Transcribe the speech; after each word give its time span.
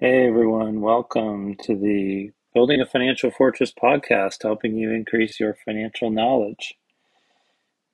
Hey 0.00 0.28
everyone, 0.28 0.80
welcome 0.80 1.56
to 1.64 1.74
the 1.74 2.30
Building 2.54 2.80
a 2.80 2.86
Financial 2.86 3.32
Fortress 3.32 3.72
podcast, 3.72 4.44
helping 4.44 4.76
you 4.76 4.92
increase 4.92 5.40
your 5.40 5.56
financial 5.64 6.08
knowledge. 6.08 6.76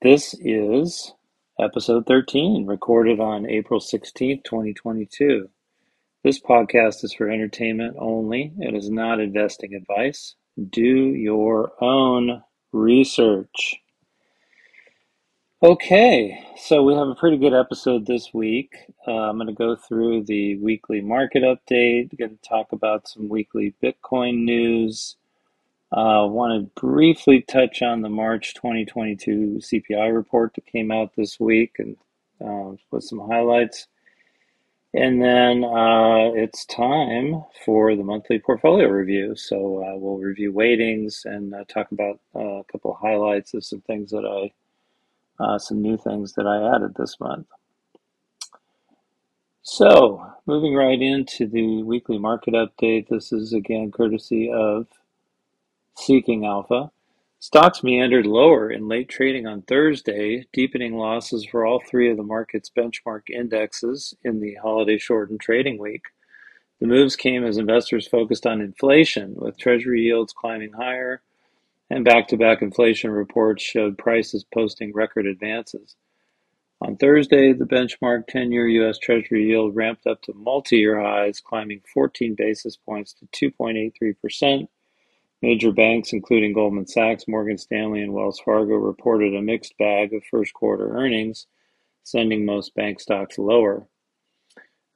This 0.03 0.35
is 0.39 1.15
episode 1.59 2.05
13, 2.07 2.67
recorded 2.67 3.21
on 3.21 3.48
April 3.48 3.81
16th, 3.81 4.45
2022. 4.45 5.48
This 6.23 6.39
podcast 6.39 7.05
is 7.05 7.15
for 7.15 7.31
entertainment 7.31 7.97
only. 7.98 8.53
It 8.59 8.75
is 8.75 8.91
not 8.91 9.19
investing 9.19 9.73
advice. 9.73 10.34
Do 10.69 10.83
your 10.83 11.73
own 11.83 12.43
research. 12.71 13.77
Okay, 15.63 16.45
so 16.57 16.83
we 16.83 16.95
have 16.95 17.09
a 17.09 17.15
pretty 17.15 17.39
good 17.39 17.55
episode 17.55 18.05
this 18.07 18.35
week. 18.35 18.75
Uh, 19.07 19.12
I'm 19.12 19.37
going 19.37 19.47
to 19.47 19.55
go 19.55 19.77
through 19.77 20.25
the 20.25 20.57
weekly 20.57 21.01
market 21.01 21.43
update, 21.43 22.19
going 22.19 22.37
to 22.37 22.48
talk 22.48 22.73
about 22.73 23.09
some 23.09 23.28
weekly 23.28 23.73
Bitcoin 23.83 24.43
news. 24.43 25.17
I 25.93 26.19
uh, 26.19 26.27
want 26.27 26.61
to 26.75 26.81
briefly 26.81 27.41
touch 27.43 27.83
on 27.83 28.03
the 28.03 28.09
March 28.11 28.53
2022 28.55 29.61
CPI 29.62 30.15
report 30.15 30.55
that 30.55 30.67
came 30.67 30.91
out 30.91 31.12
this 31.17 31.39
week 31.39 31.77
and 31.78 31.97
uh, 32.45 32.77
with 32.91 33.05
some 33.05 33.21
highlights. 33.21 33.87
And 34.93 35.23
then 35.23 35.65
uh, 35.65 36.33
it's 36.34 36.67
time 36.67 37.43
for 37.65 37.97
the 37.97 38.05
monthly 38.05 38.41
portfolio 38.41 38.89
review. 38.89 39.34
So 39.37 39.83
uh, 39.83 39.97
we'll 39.97 40.19
review 40.19 40.53
weightings 40.53 41.25
and 41.25 41.55
uh, 41.55 41.65
talk 41.73 41.93
about 41.93 42.19
uh, 42.34 42.59
a 42.59 42.65
couple 42.65 42.91
of 42.91 42.98
highlights 42.98 43.55
of 43.55 43.65
some 43.65 43.81
things 43.83 44.11
that 44.11 44.27
I 44.27 44.53
uh, 45.39 45.59
some 45.59 45.83
new 45.83 45.97
things 45.97 46.35
that 46.35 46.47
I 46.47 46.75
added 46.75 46.95
this 46.97 47.19
month. 47.21 47.47
So, 49.63 50.23
moving 50.47 50.75
right 50.75 51.01
into 51.01 51.47
the 51.47 51.83
weekly 51.83 52.19
market 52.19 52.55
update, 52.55 53.09
this 53.09 53.33
is 53.33 53.53
again 53.53 53.91
courtesy 53.91 54.51
of 54.53 54.87
Seeking 55.97 56.45
Alpha. 56.45 56.91
Stocks 57.39 57.83
meandered 57.83 58.27
lower 58.27 58.71
in 58.71 58.89
late 58.89 59.09
trading 59.09 59.47
on 59.47 59.62
Thursday, 59.62 60.47
deepening 60.53 60.97
losses 60.97 61.45
for 61.45 61.65
all 61.65 61.81
three 61.81 62.11
of 62.11 62.17
the 62.17 62.23
market's 62.23 62.71
benchmark 62.71 63.29
indexes 63.31 64.15
in 64.23 64.41
the 64.41 64.55
holiday 64.62 64.99
shortened 64.99 65.41
trading 65.41 65.79
week. 65.79 66.05
The 66.81 66.87
moves 66.87 67.17
came 67.17 67.45
as 67.45 67.57
investors 67.57 68.07
focused 68.07 68.47
on 68.47 68.61
inflation, 68.61 69.35
with 69.37 69.59
Treasury 69.59 70.03
yields 70.03 70.33
climbing 70.33 70.73
higher 70.73 71.23
and 71.91 72.05
back-to-back 72.05 72.63
inflation 72.63 73.11
reports 73.11 73.63
showed 73.63 73.99
prices 73.99 74.45
posting 74.53 74.93
record 74.93 75.27
advances. 75.27 75.97
On 76.81 76.97
Thursday, 76.97 77.53
the 77.53 77.65
benchmark 77.65 78.25
10-year 78.29 78.69
U.S. 78.69 78.99
Treasury 78.99 79.47
yield 79.47 79.75
ramped 79.75 80.07
up 80.07 80.21
to 80.23 80.35
multi-year 80.35 81.01
highs, 81.01 81.41
climbing 81.41 81.81
14 81.93 82.35
basis 82.35 82.77
points 82.77 83.15
to 83.15 83.53
2.83%. 83.61 84.69
Major 85.41 85.73
banks, 85.73 86.12
including 86.12 86.53
Goldman 86.53 86.87
Sachs, 86.87 87.28
Morgan 87.28 87.59
Stanley, 87.59 88.03
and 88.03 88.12
Wells 88.12 88.41
Fargo, 88.41 88.75
reported 88.75 89.34
a 89.34 89.43
mixed 89.43 89.77
bag 89.78 90.12
of 90.15 90.25
first 90.31 90.53
quarter 90.55 90.97
earnings, 90.97 91.47
sending 92.03 92.44
most 92.44 92.75
bank 92.75 93.00
stocks 93.00 93.39
lower. 93.39 93.87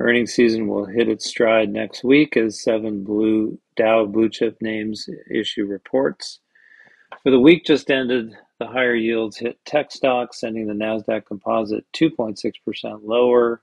Earnings 0.01 0.33
season 0.33 0.69
will 0.69 0.87
hit 0.87 1.09
its 1.09 1.27
stride 1.29 1.71
next 1.71 2.05
week 2.05 2.37
as 2.37 2.63
seven 2.63 3.03
blue 3.03 3.59
Dow 3.77 4.07
blue 4.07 4.29
chip 4.29 4.59
names 4.61 5.09
issue 5.31 5.65
reports. 5.65 6.41
For 7.23 7.31
the 7.31 7.41
week 7.41 7.65
just 7.65 7.91
ended, 7.91 8.37
the 8.59 8.67
higher 8.67 8.95
yields 8.95 9.39
hit 9.39 9.65
tech 9.65 9.93
stocks, 9.93 10.41
sending 10.41 10.67
the 10.67 10.75
Nasdaq 10.75 11.27
Composite 11.27 11.85
2.6% 11.93 13.01
lower, 13.05 13.61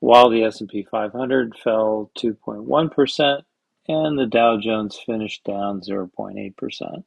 while 0.00 0.30
the 0.30 0.44
S&P 0.44 0.86
500 0.90 1.56
fell 1.56 2.10
2.1% 2.18 3.42
and 3.88 4.18
the 4.18 4.26
Dow 4.26 4.58
Jones 4.58 4.98
finished 5.04 5.44
down 5.44 5.80
0.8%. 5.80 7.04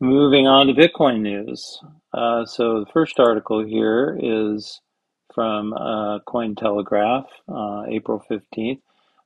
Moving 0.00 0.46
on 0.46 0.66
to 0.66 0.72
Bitcoin 0.72 1.20
news. 1.20 1.80
Uh, 2.12 2.44
so 2.44 2.80
the 2.80 2.90
first 2.92 3.20
article 3.20 3.64
here 3.64 4.18
is 4.20 4.80
from 5.32 5.72
uh, 5.72 6.18
Cointelegraph, 6.20 7.26
uh, 7.48 7.84
April 7.88 8.24
15th. 8.28 8.80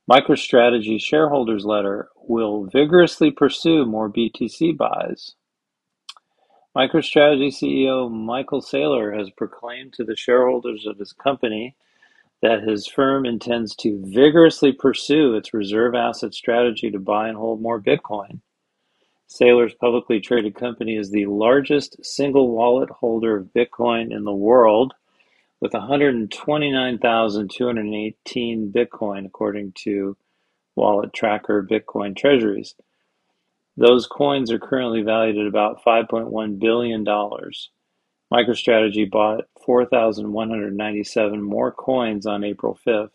MicroStrategy 0.09 1.01
shareholders 1.01 1.65
letter 1.65 2.07
will 2.15 2.63
vigorously 2.63 3.29
pursue 3.29 3.85
more 3.85 4.09
BTC 4.09 4.77
buys. 4.77 5.35
MicroStrategy 6.73 7.49
CEO 7.49 8.09
Michael 8.09 8.61
Saylor 8.61 9.17
has 9.17 9.29
proclaimed 9.31 9.91
to 9.93 10.05
the 10.05 10.15
shareholders 10.15 10.85
of 10.85 10.97
his 10.97 11.11
company 11.11 11.75
that 12.41 12.63
his 12.63 12.87
firm 12.87 13.25
intends 13.25 13.75
to 13.77 14.01
vigorously 14.05 14.71
pursue 14.71 15.35
its 15.35 15.53
reserve 15.53 15.93
asset 15.93 16.33
strategy 16.33 16.89
to 16.89 16.99
buy 16.99 17.27
and 17.27 17.37
hold 17.37 17.61
more 17.61 17.81
Bitcoin. 17.81 18.39
Saylor's 19.27 19.73
publicly 19.73 20.21
traded 20.21 20.55
company 20.55 20.95
is 20.95 21.11
the 21.11 21.25
largest 21.25 21.97
single 22.05 22.51
wallet 22.55 22.89
holder 22.89 23.35
of 23.35 23.51
Bitcoin 23.53 24.15
in 24.15 24.23
the 24.23 24.33
world 24.33 24.93
with 25.59 25.73
129,218 25.73 28.71
Bitcoin, 28.71 29.25
according 29.25 29.73
to 29.75 30.15
wallet 30.75 31.11
tracker 31.13 31.67
Bitcoin 31.69 32.15
Treasuries. 32.15 32.75
Those 33.75 34.07
coins 34.07 34.51
are 34.51 34.59
currently 34.59 35.01
valued 35.01 35.37
at 35.37 35.47
about 35.47 35.83
$5.1 35.83 36.59
billion. 36.59 37.05
MicroStrategy 37.05 39.09
bought 39.09 39.45
4,197 39.65 41.41
more 41.41 41.71
coins 41.71 42.25
on 42.25 42.43
April 42.43 42.77
5th. 42.85 43.11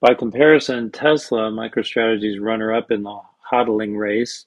By 0.00 0.14
comparison, 0.14 0.90
Tesla, 0.92 1.50
MicroStrategy's 1.50 2.38
runner 2.38 2.72
up 2.72 2.90
in 2.90 3.02
the 3.02 3.20
hodling 3.52 3.98
race, 3.98 4.46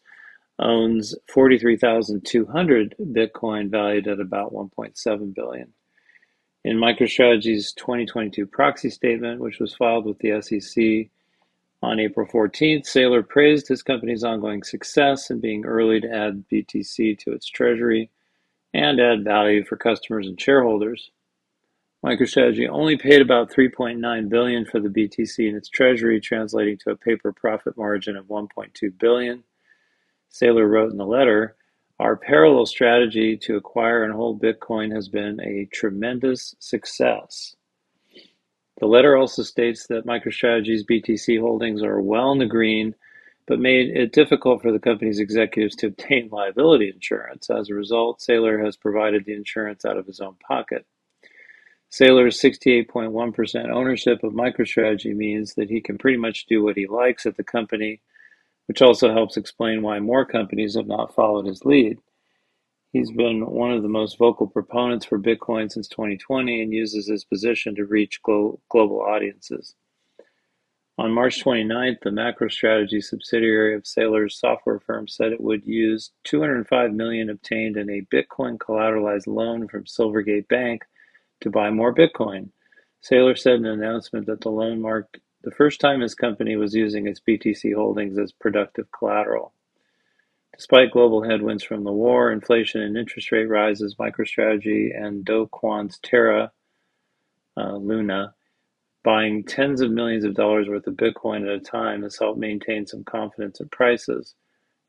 owns 0.60 1.16
43,200 1.34 2.96
Bitcoin 3.02 3.70
valued 3.70 4.08
at 4.08 4.20
about 4.20 4.54
1.7 4.54 5.36
billion. 5.36 5.74
In 6.64 6.78
MicroStrategy's 6.78 7.74
2022 7.74 8.46
proxy 8.46 8.92
statement, 8.92 9.42
which 9.42 9.60
was 9.60 9.74
filed 9.74 10.06
with 10.06 10.20
the 10.20 10.40
SEC 10.42 11.10
on 11.82 12.00
April 12.00 12.28
14th, 12.28 12.84
Saylor 12.86 13.28
praised 13.28 13.68
his 13.68 13.82
company's 13.82 14.24
ongoing 14.24 14.62
success 14.62 15.32
in 15.32 15.40
being 15.40 15.66
early 15.66 16.00
to 16.00 16.14
add 16.14 16.46
BTC 16.52 17.18
to 17.18 17.32
its 17.34 17.48
treasury 17.48 18.12
and 18.76 19.00
add 19.00 19.24
value 19.24 19.66
for 19.66 19.76
customers 19.76 20.28
and 20.28 20.40
shareholders. 20.40 21.10
MicroStrategy 22.06 22.70
only 22.70 22.96
paid 22.96 23.22
about 23.22 23.52
3.9 23.52 24.30
billion 24.30 24.66
for 24.66 24.80
the 24.80 24.90
BTC 24.90 25.50
in 25.50 25.56
its 25.56 25.68
treasury, 25.68 26.22
translating 26.22 26.78
to 26.78 26.92
a 26.92 26.96
paper 26.96 27.32
profit 27.32 27.76
margin 27.76 28.16
of 28.16 28.26
1.2 28.26 29.00
billion. 29.00 29.44
Saylor 30.32 30.70
wrote 30.70 30.92
in 30.92 30.98
the 30.98 31.06
letter, 31.06 31.56
our 32.02 32.16
parallel 32.16 32.66
strategy 32.66 33.38
to 33.38 33.56
acquire 33.56 34.04
and 34.04 34.12
hold 34.12 34.42
Bitcoin 34.42 34.92
has 34.92 35.08
been 35.08 35.40
a 35.40 35.70
tremendous 35.72 36.56
success. 36.58 37.56
The 38.80 38.88
letter 38.88 39.16
also 39.16 39.44
states 39.44 39.86
that 39.88 40.08
MicroStrategy's 40.08 40.84
BTC 40.84 41.40
holdings 41.40 41.84
are 41.84 42.02
well 42.02 42.32
in 42.32 42.40
the 42.40 42.48
green, 42.48 42.96
but 43.46 43.60
made 43.60 43.96
it 43.96 44.14
difficult 44.14 44.64
for 44.64 44.72
the 44.72 44.80
company's 44.80 45.20
executives 45.20 45.76
to 45.76 45.88
obtain 45.88 46.30
liability 46.32 46.90
insurance. 46.90 47.52
As 47.52 47.70
a 47.70 47.76
result, 47.76 48.20
Saylor 48.20 48.66
has 48.66 48.76
provided 48.76 49.26
the 49.26 49.36
insurance 49.36 49.86
out 49.86 49.98
of 49.98 50.08
his 50.08 50.20
own 50.20 50.38
pocket. 50.48 50.88
Saylor's 51.92 52.42
68.1% 52.42 53.70
ownership 53.70 54.24
of 54.24 54.34
MicroStrategy 54.34 55.16
means 55.16 55.54
that 55.54 55.70
he 55.70 55.80
can 55.80 56.00
pretty 56.00 56.18
much 56.18 56.48
do 56.48 56.64
what 56.64 56.78
he 56.78 56.88
likes 56.88 57.28
at 57.28 57.38
the 57.38 57.44
company 57.44 58.02
which 58.72 58.82
also 58.82 59.12
helps 59.12 59.36
explain 59.36 59.82
why 59.82 60.00
more 60.00 60.26
companies 60.26 60.78
have 60.78 60.88
not 60.88 61.14
followed 61.14 61.46
his 61.46 61.66
lead. 61.66 61.98
He's 62.94 63.12
been 63.12 63.46
one 63.46 63.74
of 63.74 63.84
the 63.84 63.90
most 63.90 64.18
vocal 64.18 64.48
proponents 64.48 65.06
for 65.06 65.20
Bitcoin 65.20 65.70
since 65.70 65.90
2020 65.90 66.62
and 66.62 66.72
uses 66.72 67.10
his 67.10 67.26
position 67.26 67.76
to 67.76 67.84
reach 67.84 68.22
glo- 68.24 68.62
global 68.70 69.02
audiences. 69.02 69.76
On 70.98 71.12
March 71.12 71.44
29th, 71.44 72.00
the 72.02 72.12
MacroStrategy 72.12 73.04
subsidiary 73.04 73.76
of 73.76 73.84
Saylor's 73.84 74.40
software 74.40 74.80
firm 74.80 75.06
said 75.06 75.34
it 75.34 75.42
would 75.42 75.66
use 75.66 76.12
205 76.24 76.94
million 76.94 77.30
obtained 77.30 77.76
in 77.76 77.90
a 77.90 78.08
Bitcoin 78.10 78.58
collateralized 78.58 79.28
loan 79.28 79.68
from 79.68 79.84
Silvergate 79.84 80.48
Bank 80.48 80.84
to 81.42 81.50
buy 81.50 81.72
more 81.72 81.94
Bitcoin. 81.94 82.52
Saylor 83.04 83.38
said 83.38 83.56
in 83.56 83.66
an 83.66 83.84
announcement 83.84 84.28
that 84.28 84.40
the 84.40 84.50
loan 84.50 84.80
marked 84.80 85.18
the 85.44 85.52
first 85.52 85.80
time 85.80 86.02
his 86.02 86.16
company 86.16 86.56
was 86.56 86.76
using 86.76 87.08
its 87.08 87.20
BTC 87.20 87.74
holdings 87.76 88.18
as 88.18 88.32
productive 88.32 88.92
collateral. 88.92 89.54
Despite 90.56 90.92
global 90.92 91.24
headwinds 91.24 91.64
from 91.64 91.84
the 91.84 91.92
war, 91.92 92.32
inflation, 92.32 92.82
and 92.82 92.98
interest 92.98 93.32
rate 93.32 93.46
rises, 93.46 93.96
MicroStrategy 93.96 94.96
and 94.96 95.26
Do 95.26 95.48
Kwon's 95.52 96.00
Terra 96.04 96.52
uh, 97.58 97.76
Luna 97.78 98.36
buying 99.04 99.44
tens 99.44 99.82
of 99.82 99.92
millions 99.92 100.24
of 100.24 100.36
dollars 100.36 100.68
worth 100.68 100.86
of 100.86 100.94
Bitcoin 100.94 101.42
at 101.44 101.56
a 101.56 101.60
time 101.60 102.04
has 102.04 102.18
helped 102.20 102.40
maintain 102.40 102.86
some 102.86 103.04
confidence 103.04 103.60
in 103.60 103.68
prices. 103.70 104.36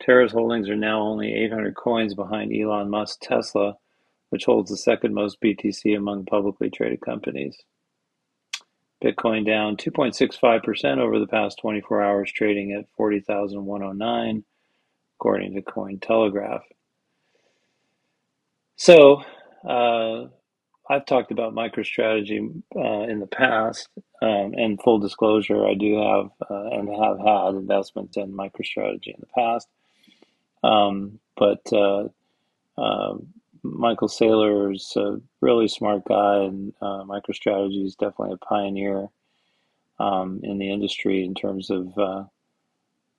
Terra's 0.01 0.33
holdings 0.33 0.69
are 0.69 0.77
now 0.77 1.01
only 1.01 1.33
800 1.33 1.75
coins 1.75 2.15
behind 2.15 2.53
Elon 2.53 2.91
Musk's 2.91 3.19
Tesla, 3.27 3.77
which 4.31 4.45
holds 4.45 4.71
the 4.71 4.77
second 4.77 5.15
most 5.15 5.41
BTC 5.41 5.97
among 5.97 6.27
publicly 6.27 6.69
traded 6.69 7.01
companies. 7.01 7.57
Bitcoin 9.03 9.45
down 9.45 9.77
2.65% 9.77 10.99
over 10.99 11.19
the 11.19 11.27
past 11.27 11.59
24 11.61 12.03
hours, 12.03 12.33
trading 12.33 12.73
at 12.73 12.87
40,109, 12.97 14.45
according 15.19 15.55
to 15.55 15.63
Cointelegraph. 15.63 16.63
So, 18.77 19.23
uh, 19.69 20.27
I've 20.89 21.07
talked 21.07 21.31
about 21.31 21.55
MicroStrategy 21.55 22.63
uh, 22.77 23.11
in 23.11 23.21
the 23.21 23.27
past, 23.27 23.89
um, 24.21 24.55
and 24.55 24.81
full 24.83 24.99
disclosure, 24.99 25.67
I 25.67 25.75
do 25.75 25.97
have 25.97 26.31
uh, 26.51 26.71
and 26.71 26.89
have 26.89 27.19
had 27.19 27.55
investments 27.55 28.17
in 28.17 28.33
MicroStrategy 28.33 29.07
in 29.07 29.21
the 29.21 29.27
past. 29.35 29.69
Um, 30.63 31.19
but 31.37 31.61
uh, 31.73 32.09
uh 32.79 33.15
Michael 33.63 34.09
Saylor 34.09 34.75
is 34.75 34.93
a 34.97 35.21
really 35.41 35.69
smart 35.69 36.05
guy, 36.05 36.45
and 36.45 36.73
uh, 36.81 37.05
MicroStrategy 37.05 37.85
is 37.85 37.95
definitely 37.95 38.35
a 38.35 38.45
pioneer 38.45 39.09
um, 39.99 40.41
in 40.43 40.59
the 40.59 40.73
industry 40.73 41.25
in 41.25 41.35
terms 41.35 41.71
of 41.71 41.97
uh, 41.99 42.25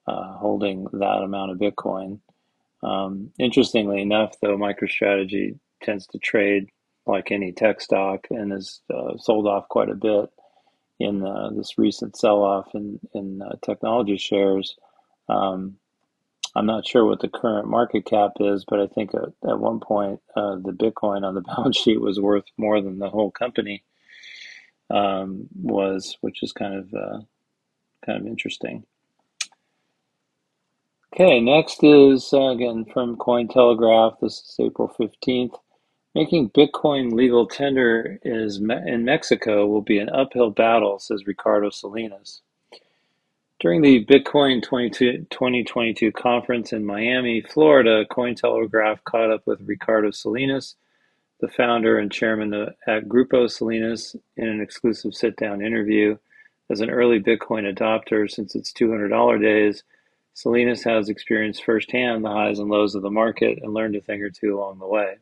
holding 0.07 0.87
that 0.93 1.21
amount 1.23 1.51
of 1.51 1.57
Bitcoin. 1.57 2.19
Um, 2.81 3.31
interestingly 3.39 4.01
enough, 4.01 4.35
though, 4.41 4.57
MicroStrategy 4.57 5.57
tends 5.81 6.07
to 6.07 6.17
trade 6.19 6.67
like 7.05 7.31
any 7.31 7.51
tech 7.51 7.81
stock 7.81 8.27
and 8.29 8.51
has 8.51 8.81
uh, 8.93 9.17
sold 9.17 9.47
off 9.47 9.67
quite 9.69 9.89
a 9.89 9.95
bit 9.95 10.29
in 10.99 11.25
uh, 11.25 11.49
this 11.55 11.77
recent 11.77 12.17
sell-off 12.17 12.67
in, 12.73 12.99
in 13.13 13.41
uh, 13.41 13.55
technology 13.63 14.17
shares. 14.17 14.75
Um, 15.29 15.77
I'm 16.55 16.65
not 16.67 16.87
sure 16.87 17.05
what 17.05 17.21
the 17.21 17.29
current 17.29 17.67
market 17.67 18.05
cap 18.05 18.33
is, 18.39 18.65
but 18.67 18.79
I 18.79 18.87
think 18.87 19.13
at, 19.15 19.49
at 19.49 19.59
one 19.59 19.79
point 19.79 20.21
uh, 20.35 20.55
the 20.55 20.71
Bitcoin 20.71 21.23
on 21.23 21.35
the 21.35 21.41
balance 21.55 21.77
sheet 21.77 22.01
was 22.01 22.19
worth 22.19 22.45
more 22.57 22.81
than 22.81 22.99
the 22.99 23.09
whole 23.09 23.31
company 23.31 23.83
um, 24.89 25.47
was, 25.55 26.17
which 26.21 26.43
is 26.43 26.53
kind 26.53 26.75
of 26.75 26.93
uh, 26.93 27.19
kind 28.05 28.21
of 28.21 28.27
interesting. 28.27 28.85
Okay, 31.13 31.39
next 31.41 31.83
is 31.83 32.31
uh, 32.33 32.49
again 32.49 32.85
from 32.93 33.17
Cointelegraph. 33.17 34.19
This 34.21 34.33
is 34.39 34.55
April 34.59 34.93
15th. 34.99 35.55
Making 36.15 36.51
Bitcoin 36.51 37.13
legal 37.13 37.47
tender 37.47 38.19
is 38.23 38.57
in 38.57 39.05
Mexico 39.05 39.65
will 39.67 39.81
be 39.81 39.97
an 39.97 40.09
uphill 40.09 40.51
battle, 40.51 40.99
says 40.99 41.25
Ricardo 41.27 41.69
Salinas. 41.71 42.41
During 43.63 43.81
the 43.81 44.03
Bitcoin 44.03 44.61
2022 44.61 46.11
conference 46.11 46.73
in 46.73 46.85
Miami, 46.85 47.39
Florida, 47.39 48.05
Cointelegraph 48.11 49.05
caught 49.05 49.31
up 49.31 49.47
with 49.47 49.61
Ricardo 49.61 50.11
Salinas, 50.11 50.75
the 51.39 51.47
founder 51.47 51.97
and 51.97 52.11
chairman 52.11 52.53
at 52.85 53.07
Grupo 53.07 53.49
Salinas, 53.49 54.17
in 54.35 54.49
an 54.49 54.59
exclusive 54.59 55.15
sit 55.15 55.37
down 55.37 55.61
interview. 55.61 56.17
As 56.69 56.81
an 56.81 56.89
early 56.89 57.21
Bitcoin 57.21 57.73
adopter 57.73 58.29
since 58.29 58.53
its 58.53 58.73
$200 58.73 59.41
days, 59.41 59.83
Salinas 60.33 60.83
has 60.83 61.07
experienced 61.07 61.63
firsthand 61.63 62.25
the 62.25 62.31
highs 62.31 62.59
and 62.59 62.69
lows 62.69 62.95
of 62.95 63.01
the 63.01 63.09
market 63.09 63.59
and 63.61 63.73
learned 63.73 63.95
a 63.95 64.01
thing 64.01 64.21
or 64.21 64.29
two 64.29 64.57
along 64.57 64.79
the 64.79 64.87
way. 64.87 65.15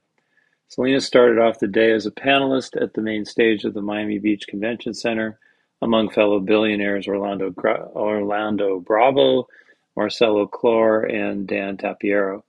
Salinas 0.67 1.05
started 1.05 1.37
off 1.37 1.59
the 1.59 1.67
day 1.67 1.91
as 1.91 2.07
a 2.07 2.11
panelist 2.11 2.81
at 2.81 2.95
the 2.95 3.03
main 3.03 3.23
stage 3.23 3.65
of 3.65 3.75
the 3.75 3.83
Miami 3.83 4.17
Beach 4.17 4.47
Convention 4.47 4.95
Center 4.95 5.37
among 5.81 6.09
fellow 6.09 6.39
billionaires 6.39 7.07
Orlando, 7.07 7.53
Orlando 7.95 8.79
Bravo, 8.79 9.47
Marcelo 9.95 10.47
Claure, 10.47 11.03
and 11.03 11.47
Dan 11.47 11.77
Tapiero. 11.77 12.43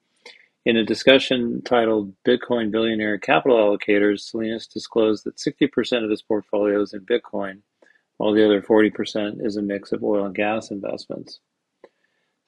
In 0.65 0.77
a 0.77 0.85
discussion 0.85 1.61
titled 1.63 2.15
Bitcoin 2.25 2.71
Billionaire 2.71 3.19
Capital 3.19 3.57
Allocators, 3.57 4.21
Salinas 4.21 4.69
disclosed 4.69 5.25
that 5.25 5.37
60% 5.37 6.05
of 6.05 6.11
his 6.11 6.23
portfolio 6.23 6.81
is 6.81 6.93
in 6.93 7.01
Bitcoin, 7.01 7.63
while 8.19 8.33
the 8.33 8.45
other 8.45 8.63
40% 8.63 9.45
is 9.45 9.57
a 9.57 9.63
mix 9.63 9.91
of 9.91 10.05
oil 10.05 10.25
and 10.25 10.35
gas 10.35 10.71
investments. 10.71 11.41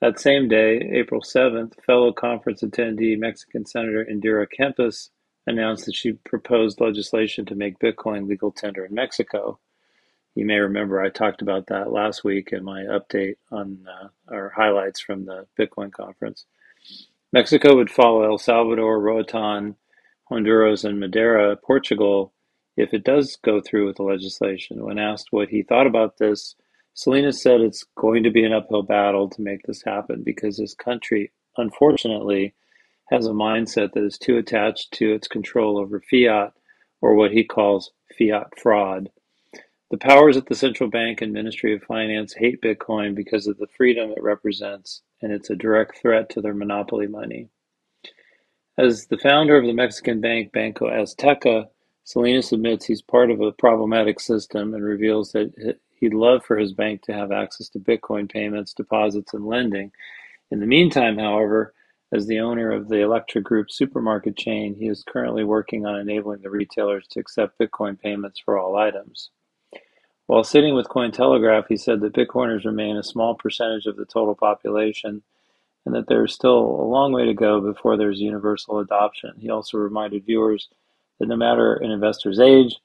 That 0.00 0.20
same 0.20 0.48
day, 0.48 0.76
April 0.92 1.22
7th, 1.22 1.82
fellow 1.84 2.12
conference 2.12 2.62
attendee 2.62 3.18
Mexican 3.18 3.66
Senator 3.66 4.04
Indira 4.04 4.46
Kempis 4.46 5.08
announced 5.46 5.86
that 5.86 5.94
she 5.96 6.12
proposed 6.12 6.80
legislation 6.80 7.46
to 7.46 7.54
make 7.54 7.78
Bitcoin 7.78 8.28
legal 8.28 8.52
tender 8.52 8.84
in 8.84 8.94
Mexico. 8.94 9.58
You 10.34 10.46
may 10.46 10.58
remember 10.58 11.00
I 11.00 11.10
talked 11.10 11.42
about 11.42 11.68
that 11.68 11.92
last 11.92 12.24
week 12.24 12.50
in 12.52 12.64
my 12.64 12.82
update 12.82 13.36
on 13.52 13.86
uh, 13.88 14.08
our 14.34 14.50
highlights 14.50 15.00
from 15.00 15.26
the 15.26 15.46
Bitcoin 15.58 15.92
conference. 15.92 16.46
Mexico 17.32 17.76
would 17.76 17.90
follow 17.90 18.24
El 18.24 18.38
Salvador, 18.38 19.00
Roatan, 19.00 19.76
Honduras, 20.24 20.84
and 20.84 20.98
Madeira, 20.98 21.56
Portugal, 21.56 22.32
if 22.76 22.92
it 22.94 23.04
does 23.04 23.36
go 23.44 23.60
through 23.60 23.86
with 23.86 23.96
the 23.96 24.02
legislation. 24.02 24.84
When 24.84 24.98
asked 24.98 25.28
what 25.30 25.48
he 25.48 25.62
thought 25.62 25.86
about 25.86 26.18
this, 26.18 26.56
Salinas 26.94 27.42
said 27.42 27.60
it's 27.60 27.84
going 27.96 28.22
to 28.24 28.30
be 28.30 28.44
an 28.44 28.52
uphill 28.52 28.82
battle 28.82 29.28
to 29.30 29.42
make 29.42 29.62
this 29.64 29.82
happen 29.82 30.22
because 30.24 30.58
his 30.58 30.74
country, 30.74 31.32
unfortunately, 31.56 32.54
has 33.10 33.26
a 33.26 33.30
mindset 33.30 33.92
that 33.92 34.04
is 34.04 34.18
too 34.18 34.36
attached 34.38 34.92
to 34.92 35.12
its 35.12 35.28
control 35.28 35.78
over 35.78 36.00
fiat, 36.00 36.52
or 37.00 37.14
what 37.14 37.32
he 37.32 37.44
calls 37.44 37.92
fiat 38.18 38.46
fraud. 38.60 39.10
The 39.94 39.98
powers 39.98 40.36
at 40.36 40.46
the 40.46 40.56
central 40.56 40.90
bank 40.90 41.22
and 41.22 41.32
Ministry 41.32 41.72
of 41.72 41.84
Finance 41.84 42.34
hate 42.34 42.60
Bitcoin 42.60 43.14
because 43.14 43.46
of 43.46 43.58
the 43.58 43.68
freedom 43.68 44.10
it 44.10 44.24
represents, 44.24 45.02
and 45.22 45.32
it's 45.32 45.50
a 45.50 45.54
direct 45.54 45.98
threat 45.98 46.28
to 46.30 46.40
their 46.40 46.52
monopoly 46.52 47.06
money. 47.06 47.48
As 48.76 49.06
the 49.06 49.16
founder 49.16 49.56
of 49.56 49.64
the 49.64 49.72
Mexican 49.72 50.20
bank 50.20 50.50
Banco 50.50 50.90
Azteca, 50.90 51.68
Salinas 52.02 52.50
admits 52.50 52.86
he's 52.86 53.02
part 53.02 53.30
of 53.30 53.40
a 53.40 53.52
problematic 53.52 54.18
system 54.18 54.74
and 54.74 54.82
reveals 54.82 55.30
that 55.30 55.78
he'd 56.00 56.12
love 56.12 56.44
for 56.44 56.58
his 56.58 56.72
bank 56.72 57.02
to 57.02 57.12
have 57.12 57.30
access 57.30 57.68
to 57.68 57.78
Bitcoin 57.78 58.28
payments, 58.28 58.74
deposits, 58.74 59.32
and 59.32 59.46
lending. 59.46 59.92
In 60.50 60.58
the 60.58 60.66
meantime, 60.66 61.18
however, 61.18 61.72
as 62.12 62.26
the 62.26 62.40
owner 62.40 62.72
of 62.72 62.88
the 62.88 63.02
Elektra 63.02 63.40
Group 63.40 63.70
supermarket 63.70 64.36
chain, 64.36 64.74
he 64.74 64.88
is 64.88 65.04
currently 65.06 65.44
working 65.44 65.86
on 65.86 66.00
enabling 66.00 66.42
the 66.42 66.50
retailers 66.50 67.06
to 67.12 67.20
accept 67.20 67.60
Bitcoin 67.60 67.96
payments 67.96 68.40
for 68.44 68.58
all 68.58 68.74
items. 68.76 69.30
While 70.26 70.44
sitting 70.44 70.74
with 70.74 70.88
Cointelegraph, 70.88 71.66
he 71.68 71.76
said 71.76 72.00
that 72.00 72.14
Bitcoiners 72.14 72.64
remain 72.64 72.96
a 72.96 73.02
small 73.02 73.34
percentage 73.34 73.86
of 73.86 73.96
the 73.96 74.06
total 74.06 74.34
population 74.34 75.22
and 75.84 75.94
that 75.94 76.08
there 76.08 76.24
is 76.24 76.32
still 76.32 76.58
a 76.58 76.88
long 76.88 77.12
way 77.12 77.26
to 77.26 77.34
go 77.34 77.60
before 77.60 77.96
there's 77.96 78.20
universal 78.20 78.78
adoption. 78.78 79.32
He 79.38 79.50
also 79.50 79.76
reminded 79.76 80.24
viewers 80.24 80.68
that 81.18 81.28
no 81.28 81.36
matter 81.36 81.74
an 81.74 81.90
investor's 81.90 82.40
age, 82.40 82.76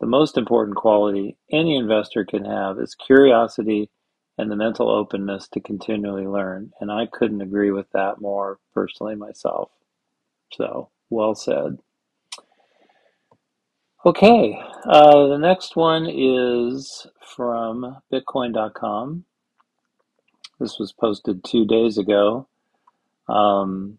the 0.00 0.06
most 0.06 0.38
important 0.38 0.76
quality 0.76 1.36
any 1.50 1.76
investor 1.76 2.24
can 2.24 2.44
have 2.44 2.78
is 2.78 2.94
curiosity 2.94 3.90
and 4.38 4.50
the 4.50 4.56
mental 4.56 4.90
openness 4.90 5.48
to 5.48 5.60
continually 5.60 6.26
learn. 6.26 6.72
And 6.80 6.90
I 6.90 7.06
couldn't 7.06 7.40
agree 7.40 7.70
with 7.70 7.90
that 7.92 8.20
more 8.20 8.58
personally 8.74 9.14
myself. 9.14 9.70
So, 10.52 10.90
well 11.10 11.34
said. 11.34 11.78
Okay, 14.06 14.56
uh, 14.88 15.26
the 15.26 15.36
next 15.36 15.74
one 15.74 16.06
is 16.08 17.08
from 17.36 17.96
Bitcoin.com. 18.12 19.24
This 20.60 20.78
was 20.78 20.92
posted 20.92 21.42
two 21.42 21.66
days 21.66 21.98
ago. 21.98 22.46
Um, 23.28 23.98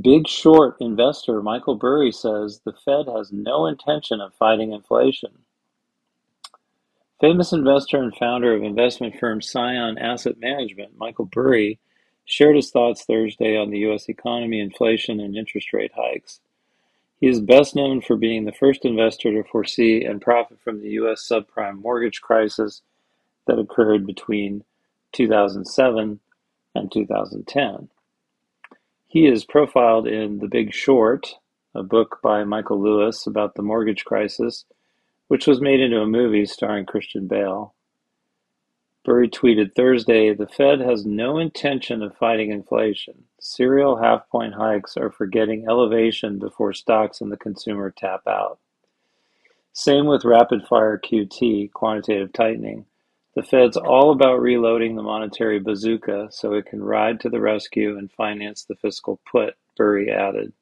Big 0.00 0.28
short 0.28 0.76
investor 0.80 1.42
Michael 1.42 1.74
Burry 1.74 2.12
says 2.12 2.60
the 2.64 2.74
Fed 2.84 3.06
has 3.08 3.32
no 3.32 3.66
intention 3.66 4.20
of 4.20 4.34
fighting 4.34 4.72
inflation. 4.72 5.30
Famous 7.20 7.52
investor 7.52 8.00
and 8.00 8.14
founder 8.14 8.54
of 8.54 8.62
investment 8.62 9.18
firm 9.18 9.42
Scion 9.42 9.98
Asset 9.98 10.38
Management, 10.38 10.96
Michael 10.96 11.24
Burry, 11.24 11.80
shared 12.24 12.54
his 12.54 12.70
thoughts 12.70 13.04
Thursday 13.04 13.56
on 13.56 13.70
the 13.70 13.78
U.S. 13.80 14.08
economy, 14.08 14.60
inflation, 14.60 15.18
and 15.18 15.36
interest 15.36 15.72
rate 15.72 15.90
hikes. 15.96 16.38
He 17.20 17.28
is 17.28 17.40
best 17.40 17.74
known 17.74 18.00
for 18.00 18.16
being 18.16 18.44
the 18.44 18.52
first 18.52 18.84
investor 18.84 19.32
to 19.32 19.48
foresee 19.48 20.04
and 20.04 20.22
profit 20.22 20.58
from 20.62 20.80
the 20.80 20.90
U.S. 20.90 21.26
subprime 21.28 21.80
mortgage 21.80 22.20
crisis 22.20 22.82
that 23.46 23.58
occurred 23.58 24.06
between 24.06 24.64
2007 25.12 26.20
and 26.74 26.92
2010. 26.92 27.88
He 29.06 29.26
is 29.26 29.44
profiled 29.44 30.06
in 30.06 30.38
The 30.38 30.48
Big 30.48 30.72
Short, 30.72 31.34
a 31.74 31.82
book 31.82 32.20
by 32.22 32.44
Michael 32.44 32.80
Lewis 32.80 33.26
about 33.26 33.54
the 33.54 33.62
mortgage 33.62 34.04
crisis 34.04 34.64
which 35.28 35.46
was 35.46 35.60
made 35.60 35.80
into 35.80 36.00
a 36.00 36.06
movie 36.06 36.46
starring 36.46 36.86
Christian 36.86 37.28
Bale. 37.28 37.74
Burry 39.08 39.30
tweeted 39.30 39.74
Thursday, 39.74 40.34
the 40.34 40.46
Fed 40.46 40.80
has 40.80 41.06
no 41.06 41.38
intention 41.38 42.02
of 42.02 42.14
fighting 42.18 42.50
inflation. 42.50 43.24
Serial 43.40 43.96
half 43.96 44.28
point 44.28 44.52
hikes 44.52 44.98
are 44.98 45.08
for 45.08 45.24
getting 45.24 45.66
elevation 45.66 46.38
before 46.38 46.74
stocks 46.74 47.22
and 47.22 47.32
the 47.32 47.38
consumer 47.38 47.90
tap 47.90 48.26
out. 48.26 48.58
Same 49.72 50.04
with 50.04 50.26
rapid 50.26 50.66
fire 50.66 51.00
QT, 51.02 51.72
quantitative 51.72 52.34
tightening. 52.34 52.84
The 53.34 53.42
Fed's 53.42 53.78
all 53.78 54.10
about 54.10 54.42
reloading 54.42 54.94
the 54.94 55.02
monetary 55.02 55.58
bazooka 55.58 56.28
so 56.30 56.52
it 56.52 56.66
can 56.66 56.84
ride 56.84 57.18
to 57.20 57.30
the 57.30 57.40
rescue 57.40 57.96
and 57.96 58.12
finance 58.12 58.64
the 58.64 58.76
fiscal 58.76 59.20
put, 59.32 59.54
Burry 59.74 60.10
added. 60.10 60.52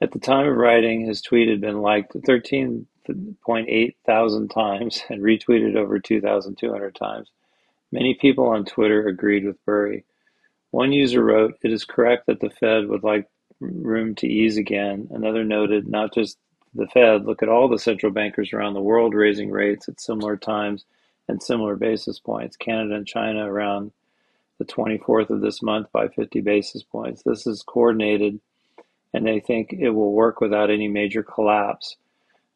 At 0.00 0.12
the 0.12 0.20
time 0.20 0.48
of 0.48 0.56
writing, 0.56 1.04
his 1.04 1.20
tweet 1.20 1.50
had 1.50 1.60
been 1.60 1.82
liked 1.82 2.16
13 2.24 2.86
8.8 3.08 3.94
thousand 4.06 4.48
times 4.48 5.02
and 5.10 5.22
retweeted 5.22 5.76
over 5.76 5.98
2,200 5.98 6.94
times. 6.94 7.30
Many 7.90 8.14
people 8.14 8.48
on 8.48 8.64
Twitter 8.64 9.08
agreed 9.08 9.44
with 9.44 9.64
Burry. 9.64 10.04
One 10.70 10.92
user 10.92 11.24
wrote, 11.24 11.58
It 11.62 11.72
is 11.72 11.84
correct 11.84 12.26
that 12.26 12.40
the 12.40 12.50
Fed 12.50 12.88
would 12.88 13.02
like 13.02 13.28
room 13.60 14.14
to 14.16 14.26
ease 14.26 14.58
again. 14.58 15.08
Another 15.10 15.44
noted, 15.44 15.88
Not 15.88 16.12
just 16.12 16.38
the 16.74 16.86
Fed, 16.86 17.24
look 17.24 17.42
at 17.42 17.48
all 17.48 17.68
the 17.68 17.78
central 17.78 18.12
bankers 18.12 18.52
around 18.52 18.74
the 18.74 18.82
world 18.82 19.14
raising 19.14 19.50
rates 19.50 19.88
at 19.88 20.00
similar 20.00 20.36
times 20.36 20.84
and 21.26 21.42
similar 21.42 21.76
basis 21.76 22.18
points. 22.18 22.56
Canada 22.56 22.94
and 22.94 23.06
China 23.06 23.50
around 23.50 23.92
the 24.58 24.64
24th 24.64 25.30
of 25.30 25.40
this 25.40 25.62
month 25.62 25.90
by 25.92 26.08
50 26.08 26.40
basis 26.42 26.82
points. 26.82 27.22
This 27.22 27.46
is 27.46 27.62
coordinated 27.62 28.40
and 29.14 29.26
they 29.26 29.40
think 29.40 29.72
it 29.72 29.90
will 29.90 30.12
work 30.12 30.40
without 30.40 30.70
any 30.70 30.88
major 30.88 31.22
collapse. 31.22 31.96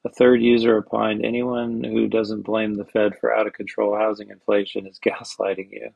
A 0.05 0.09
third 0.09 0.43
user 0.43 0.77
opined 0.77 1.25
anyone 1.25 1.85
who 1.85 2.09
doesn't 2.09 2.43
blame 2.43 2.75
the 2.75 2.85
Fed 2.85 3.19
for 3.21 3.35
out 3.35 3.47
of 3.47 3.53
control 3.53 3.97
housing 3.97 4.31
inflation 4.31 4.87
is 4.87 4.99
gaslighting 5.05 5.71
you. 5.71 5.91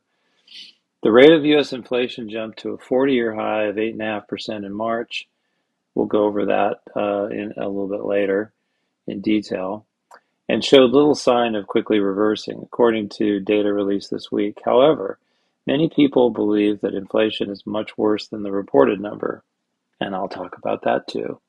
The 1.03 1.13
rate 1.13 1.33
of 1.33 1.45
U.S. 1.45 1.73
inflation 1.73 2.31
jumped 2.31 2.61
to 2.61 2.71
a 2.71 2.79
40 2.79 3.13
year 3.13 3.35
high 3.35 3.65
of 3.65 3.77
8.5% 3.77 4.65
in 4.65 4.73
March. 4.73 5.29
We'll 5.95 6.07
go 6.07 6.25
over 6.25 6.47
that 6.47 6.79
uh, 6.95 7.27
in 7.27 7.53
a 7.57 7.69
little 7.69 7.89
bit 7.89 8.05
later 8.05 8.53
in 9.07 9.21
detail 9.21 9.87
and 10.49 10.65
showed 10.65 10.91
little 10.91 11.15
sign 11.15 11.55
of 11.55 11.67
quickly 11.67 11.99
reversing, 11.99 12.61
according 12.63 13.09
to 13.09 13.41
data 13.41 13.73
released 13.73 14.11
this 14.11 14.31
week. 14.31 14.59
However, 14.65 15.19
many 15.67 15.89
people 15.89 16.31
believe 16.31 16.81
that 16.81 16.95
inflation 16.95 17.51
is 17.51 17.67
much 17.67 17.99
worse 17.99 18.29
than 18.29 18.43
the 18.43 18.53
reported 18.53 19.01
number, 19.01 19.43
and 20.01 20.15
I'll 20.15 20.29
talk 20.29 20.57
about 20.57 20.83
that 20.83 21.09
too. 21.09 21.41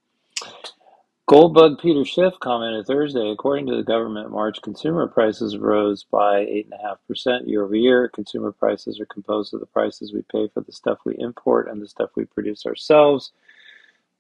Goldbug 1.29 1.81
Peter 1.81 2.05
Schiff 2.05 2.36
commented 2.39 2.88
Thursday, 2.88 3.29
according 3.29 3.67
to 3.67 3.75
the 3.75 3.84
government, 3.84 4.31
March 4.31 4.62
consumer 4.62 5.07
prices 5.07 5.57
rose 5.57 6.05
by 6.05 6.46
8.5% 6.46 7.48
year 7.48 7.65
over 7.65 7.75
year. 7.75 8.07
Consumer 8.07 8.53
prices 8.53 8.98
are 9.01 9.05
composed 9.07 9.53
of 9.53 9.60
the 9.60 9.65
prices 9.65 10.13
we 10.13 10.22
pay 10.31 10.48
for 10.48 10.62
the 10.62 10.72
stuff 10.72 11.00
we 11.05 11.17
import 11.17 11.67
and 11.67 11.81
the 11.81 11.88
stuff 11.88 12.12
we 12.15 12.24
produce 12.24 12.65
ourselves. 12.65 13.34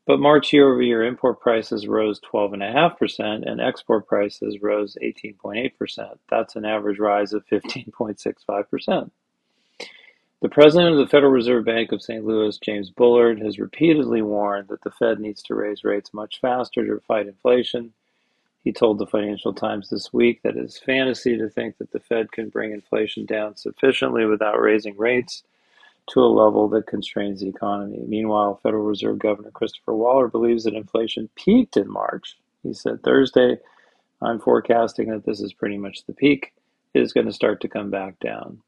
But 0.05 0.19
March 0.19 0.51
year-over-year 0.51 1.03
import 1.03 1.41
prices 1.41 1.87
rose 1.87 2.19
12.5% 2.21 3.49
and 3.49 3.61
export 3.61 4.07
prices 4.07 4.61
rose 4.61 4.97
18.8%. 5.03 6.17
That's 6.29 6.55
an 6.55 6.65
average 6.65 6.97
rise 6.97 7.33
of 7.33 7.45
15.65%. 7.47 9.11
The 10.39 10.49
president 10.49 10.91
of 10.91 10.97
the 10.99 11.07
Federal 11.07 11.31
Reserve 11.31 11.65
Bank 11.65 11.91
of 11.91 12.03
St. 12.03 12.23
Louis, 12.23 12.59
James 12.59 12.91
Bullard, 12.91 13.41
has 13.41 13.57
repeatedly 13.57 14.21
warned 14.21 14.67
that 14.67 14.83
the 14.83 14.91
Fed 14.91 15.19
needs 15.19 15.41
to 15.43 15.55
raise 15.55 15.83
rates 15.83 16.13
much 16.13 16.39
faster 16.39 16.85
to 16.85 17.01
fight 17.07 17.25
inflation. 17.25 17.93
He 18.63 18.71
told 18.71 18.99
the 18.99 19.07
Financial 19.07 19.51
Times 19.51 19.89
this 19.89 20.13
week 20.13 20.43
that 20.43 20.55
it's 20.55 20.77
fantasy 20.77 21.37
to 21.37 21.49
think 21.49 21.79
that 21.79 21.91
the 21.91 21.99
Fed 21.99 22.31
can 22.31 22.49
bring 22.49 22.71
inflation 22.71 23.25
down 23.25 23.55
sufficiently 23.55 24.25
without 24.25 24.61
raising 24.61 24.95
rates 24.95 25.41
to 26.11 26.19
a 26.19 26.27
level 26.27 26.67
that 26.69 26.85
constrains 26.85 27.39
the 27.39 27.49
economy. 27.49 28.03
Meanwhile, 28.07 28.59
Federal 28.61 28.83
Reserve 28.83 29.17
Governor 29.17 29.49
Christopher 29.49 29.95
Waller 29.95 30.27
believes 30.27 30.65
that 30.65 30.75
inflation 30.75 31.29
peaked 31.33 31.77
in 31.77 31.89
March. 31.89 32.37
He 32.61 32.73
said 32.73 33.01
Thursday, 33.01 33.57
I'm 34.21 34.39
forecasting 34.39 35.09
that 35.09 35.25
this 35.25 35.41
is 35.41 35.51
pretty 35.51 35.79
much 35.79 36.05
the 36.05 36.13
peak. 36.13 36.53
It 36.93 37.01
is 37.01 37.11
going 37.11 37.25
to 37.25 37.33
start 37.33 37.61
to 37.61 37.67
come 37.67 37.89
back 37.89 38.19
down. 38.19 38.61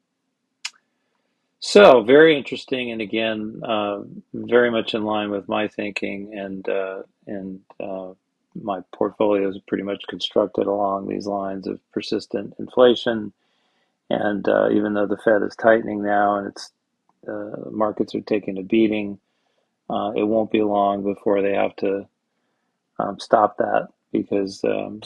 So, 1.62 2.04
very 2.04 2.38
interesting, 2.38 2.92
and 2.92 3.01
again, 3.01 3.62
uh, 3.63 4.01
very 4.34 4.72
much 4.72 4.94
in 4.94 5.04
line 5.04 5.30
with 5.30 5.50
my 5.50 5.68
thinking, 5.68 6.34
and 6.38 6.68
uh, 6.70 7.04
and 7.28 7.60
uh, 7.80 8.13
my 8.56 8.82
portfolio 8.94 9.50
is 9.50 9.60
pretty 9.68 9.84
much 9.84 10.04
constructed 10.08 10.68
along 10.68 11.08
these 11.08 11.28
lines 11.28 11.68
of 11.68 11.80
persistent 11.92 12.54
inflation. 12.60 13.34
And 14.10 14.48
uh, 14.48 14.70
even 14.72 14.94
though 14.94 15.06
the 15.06 15.18
Fed 15.18 15.44
is 15.44 15.56
tightening 15.56 16.01
now, 16.01 16.38
and 16.38 16.48
it's 16.48 16.72
uh, 17.28 17.70
markets 17.72 18.16
are 18.16 18.22
taking 18.22 18.58
a 18.58 18.63
beating. 18.63 19.20
Uh, 19.89 20.12
it 20.16 20.24
won't 20.24 20.51
be 20.51 20.62
long 20.62 21.04
before 21.04 21.42
they 21.42 21.54
have 21.54 21.75
to 21.78 22.08
um, 23.00 23.20
stop 23.20 23.58
that 23.58 23.88
because 24.12 24.63
um, 24.63 25.01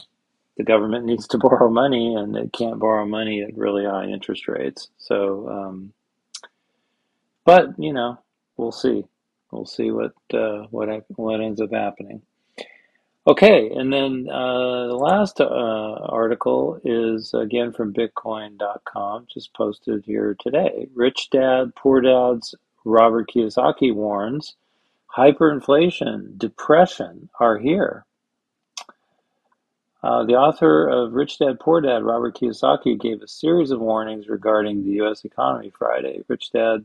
the 0.58 0.64
government 0.64 1.06
needs 1.08 1.28
to 1.28 1.38
borrow 1.38 1.70
money 1.70 2.16
and 2.16 2.36
it 2.36 2.54
can't 2.54 2.80
borrow 2.80 3.06
money 3.06 3.42
at 3.42 3.58
really 3.58 3.86
high 3.86 4.06
interest 4.06 4.48
rates. 4.48 4.90
So, 4.98 5.50
um, 5.50 5.94
but 7.46 7.70
you 7.78 7.94
know, 7.94 8.20
we'll 8.58 8.72
see. 8.72 9.06
We'll 9.52 9.66
see 9.66 9.92
what 9.92 10.14
uh, 10.34 10.68
what 10.72 10.90
what 11.10 11.42
ends 11.42 11.62
up 11.62 11.72
happening. 11.72 12.22
Okay, 13.26 13.70
and 13.70 13.94
then 13.94 14.28
uh, 14.30 14.88
the 14.88 14.98
last 14.98 15.40
uh, 15.40 15.46
article 15.46 16.82
is 16.84 17.34
again 17.34 17.72
from 17.72 17.94
Bitcoin.com, 17.94 19.28
just 19.34 19.54
posted 19.54 20.04
here 20.06 20.36
today. 20.40 20.88
Rich 20.94 21.30
Dad, 21.30 21.74
Poor 21.76 22.02
Dad's 22.02 22.54
Robert 22.84 23.30
Kiyosaki 23.30 23.94
warns 23.94 24.56
hyperinflation, 25.16 26.38
depression 26.38 27.30
are 27.40 27.58
here. 27.58 28.06
Uh, 30.02 30.26
the 30.26 30.34
author 30.34 30.88
of 30.88 31.14
Rich 31.14 31.40
Dad 31.40 31.60
Poor 31.60 31.80
Dad, 31.80 32.04
Robert 32.04 32.36
Kiyosaki, 32.36 33.00
gave 33.00 33.22
a 33.22 33.28
series 33.28 33.72
of 33.72 33.80
warnings 33.80 34.28
regarding 34.28 34.84
the 34.84 34.92
U.S. 34.94 35.24
economy 35.24 35.72
Friday. 35.78 36.24
Rich 36.28 36.52
Dad 36.52 36.84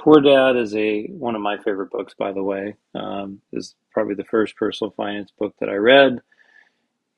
Poor 0.00 0.20
Dad 0.20 0.56
is 0.56 0.74
a 0.74 1.06
one 1.06 1.34
of 1.36 1.40
my 1.42 1.58
favorite 1.58 1.90
books, 1.90 2.14
by 2.14 2.32
the 2.32 2.42
way. 2.42 2.74
Um, 2.94 3.40
is 3.52 3.74
probably 3.92 4.14
the 4.14 4.24
first 4.24 4.56
personal 4.56 4.90
finance 4.90 5.30
book 5.38 5.54
that 5.60 5.68
I 5.68 5.74
read, 5.74 6.20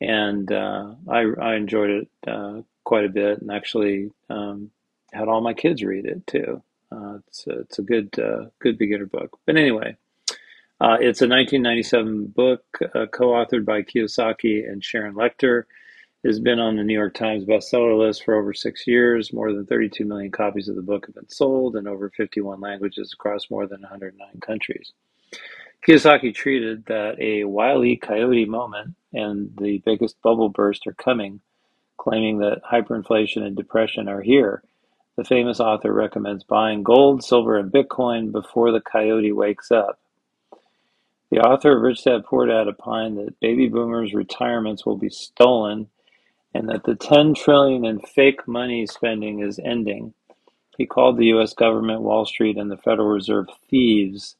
and 0.00 0.50
uh, 0.52 0.94
I, 1.08 1.24
I 1.40 1.54
enjoyed 1.56 1.90
it 1.90 2.08
uh, 2.26 2.60
quite 2.84 3.04
a 3.06 3.08
bit, 3.08 3.40
and 3.40 3.50
actually 3.50 4.10
um, 4.28 4.70
had 5.12 5.28
all 5.28 5.40
my 5.40 5.54
kids 5.54 5.82
read 5.82 6.04
it 6.06 6.26
too. 6.26 6.62
Uh, 6.92 7.18
it's 7.26 7.46
a, 7.46 7.60
it's 7.60 7.78
a 7.78 7.82
good 7.82 8.18
uh, 8.18 8.46
good 8.60 8.78
beginner 8.78 9.06
book. 9.06 9.38
But 9.46 9.56
anyway, 9.56 9.96
uh, 10.80 10.98
it's 11.00 11.22
a 11.22 11.28
1997 11.28 12.26
book 12.26 12.64
uh, 12.94 13.06
co-authored 13.06 13.64
by 13.64 13.82
Kiyosaki 13.82 14.68
and 14.70 14.84
Sharon 14.84 15.14
Lechter. 15.14 15.64
Has 16.24 16.40
been 16.40 16.58
on 16.58 16.76
the 16.76 16.82
New 16.82 16.94
York 16.94 17.12
Times 17.12 17.44
bestseller 17.44 17.98
list 17.98 18.24
for 18.24 18.32
over 18.34 18.54
six 18.54 18.86
years. 18.86 19.30
More 19.30 19.52
than 19.52 19.66
32 19.66 20.06
million 20.06 20.32
copies 20.32 20.68
of 20.68 20.74
the 20.74 20.80
book 20.80 21.04
have 21.04 21.14
been 21.14 21.28
sold 21.28 21.76
in 21.76 21.86
over 21.86 22.08
51 22.16 22.60
languages 22.60 23.12
across 23.12 23.50
more 23.50 23.66
than 23.66 23.82
109 23.82 24.40
countries. 24.40 24.94
Kiyosaki 25.86 26.34
treated 26.34 26.86
that 26.86 27.20
a 27.20 27.44
wily 27.44 27.96
coyote 27.96 28.46
moment 28.46 28.94
and 29.12 29.50
the 29.60 29.82
biggest 29.84 30.16
bubble 30.22 30.48
burst 30.48 30.86
are 30.86 30.94
coming, 30.94 31.40
claiming 31.98 32.38
that 32.38 32.62
hyperinflation 32.64 33.42
and 33.42 33.54
depression 33.54 34.08
are 34.08 34.22
here. 34.22 34.62
The 35.16 35.24
famous 35.24 35.60
author 35.60 35.92
recommends 35.92 36.42
buying 36.42 36.84
gold, 36.84 37.22
silver, 37.22 37.58
and 37.58 37.70
Bitcoin 37.70 38.32
before 38.32 38.72
the 38.72 38.80
coyote 38.80 39.32
wakes 39.32 39.70
up. 39.70 40.00
The 41.30 41.40
author 41.40 41.76
of 41.76 41.82
Rich 41.82 42.04
Dad 42.04 42.24
Poor 42.24 42.46
Dad 42.46 42.66
opined 42.66 43.18
that 43.18 43.38
baby 43.40 43.68
boomers' 43.68 44.14
retirements 44.14 44.86
will 44.86 44.96
be 44.96 45.10
stolen 45.10 45.90
and 46.54 46.68
that 46.68 46.84
the 46.84 46.94
10 46.94 47.34
trillion 47.34 47.84
in 47.84 48.00
fake 48.00 48.48
money 48.48 48.86
spending 48.86 49.40
is 49.40 49.60
ending. 49.64 50.14
He 50.78 50.86
called 50.86 51.18
the 51.18 51.26
US 51.26 51.54
government, 51.54 52.02
Wall 52.02 52.26
Street, 52.26 52.58
and 52.58 52.70
the 52.70 52.76
Federal 52.78 53.08
Reserve 53.08 53.48
thieves. 53.70 54.36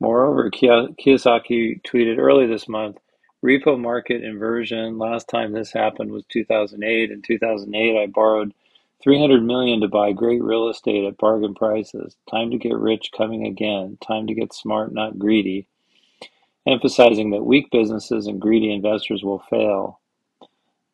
Moreover, 0.00 0.50
Kiyosaki 0.50 1.82
tweeted 1.82 2.18
early 2.18 2.46
this 2.46 2.68
month, 2.68 2.98
repo 3.44 3.78
market 3.80 4.22
inversion. 4.22 4.98
Last 4.98 5.28
time 5.28 5.52
this 5.52 5.72
happened 5.72 6.12
was 6.12 6.24
2008. 6.30 7.10
In 7.10 7.22
2008, 7.22 8.02
I 8.02 8.06
borrowed 8.06 8.52
300 9.02 9.42
million 9.44 9.80
to 9.80 9.88
buy 9.88 10.12
great 10.12 10.42
real 10.42 10.68
estate 10.68 11.04
at 11.04 11.18
bargain 11.18 11.54
prices. 11.54 12.16
Time 12.30 12.50
to 12.50 12.58
get 12.58 12.76
rich 12.76 13.10
coming 13.16 13.46
again. 13.46 13.98
Time 14.06 14.26
to 14.26 14.34
get 14.34 14.52
smart, 14.52 14.92
not 14.92 15.18
greedy. 15.18 15.66
Emphasizing 16.66 17.30
that 17.30 17.44
weak 17.44 17.70
businesses 17.72 18.26
and 18.26 18.40
greedy 18.40 18.72
investors 18.72 19.24
will 19.24 19.42
fail. 19.50 19.97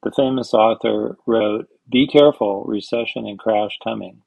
The 0.04 0.12
famous 0.12 0.52
author 0.52 1.16
wrote, 1.26 1.66
Be 1.90 2.06
careful, 2.06 2.64
recession 2.64 3.26
and 3.26 3.38
crash 3.38 3.78
coming. 3.82 4.20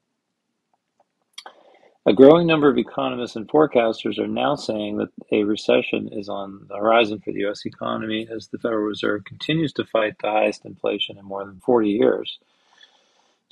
A 2.04 2.12
growing 2.12 2.48
number 2.48 2.68
of 2.68 2.78
economists 2.78 3.36
and 3.36 3.46
forecasters 3.46 4.18
are 4.18 4.26
now 4.26 4.56
saying 4.56 4.96
that 4.96 5.10
a 5.30 5.44
recession 5.44 6.08
is 6.10 6.28
on 6.28 6.66
the 6.68 6.76
horizon 6.76 7.20
for 7.20 7.32
the 7.32 7.40
U.S. 7.40 7.64
economy 7.64 8.26
as 8.28 8.48
the 8.48 8.58
Federal 8.58 8.82
Reserve 8.82 9.24
continues 9.24 9.72
to 9.74 9.84
fight 9.84 10.16
the 10.20 10.30
highest 10.30 10.64
inflation 10.64 11.16
in 11.16 11.24
more 11.24 11.44
than 11.44 11.60
40 11.60 11.90
years. 11.90 12.40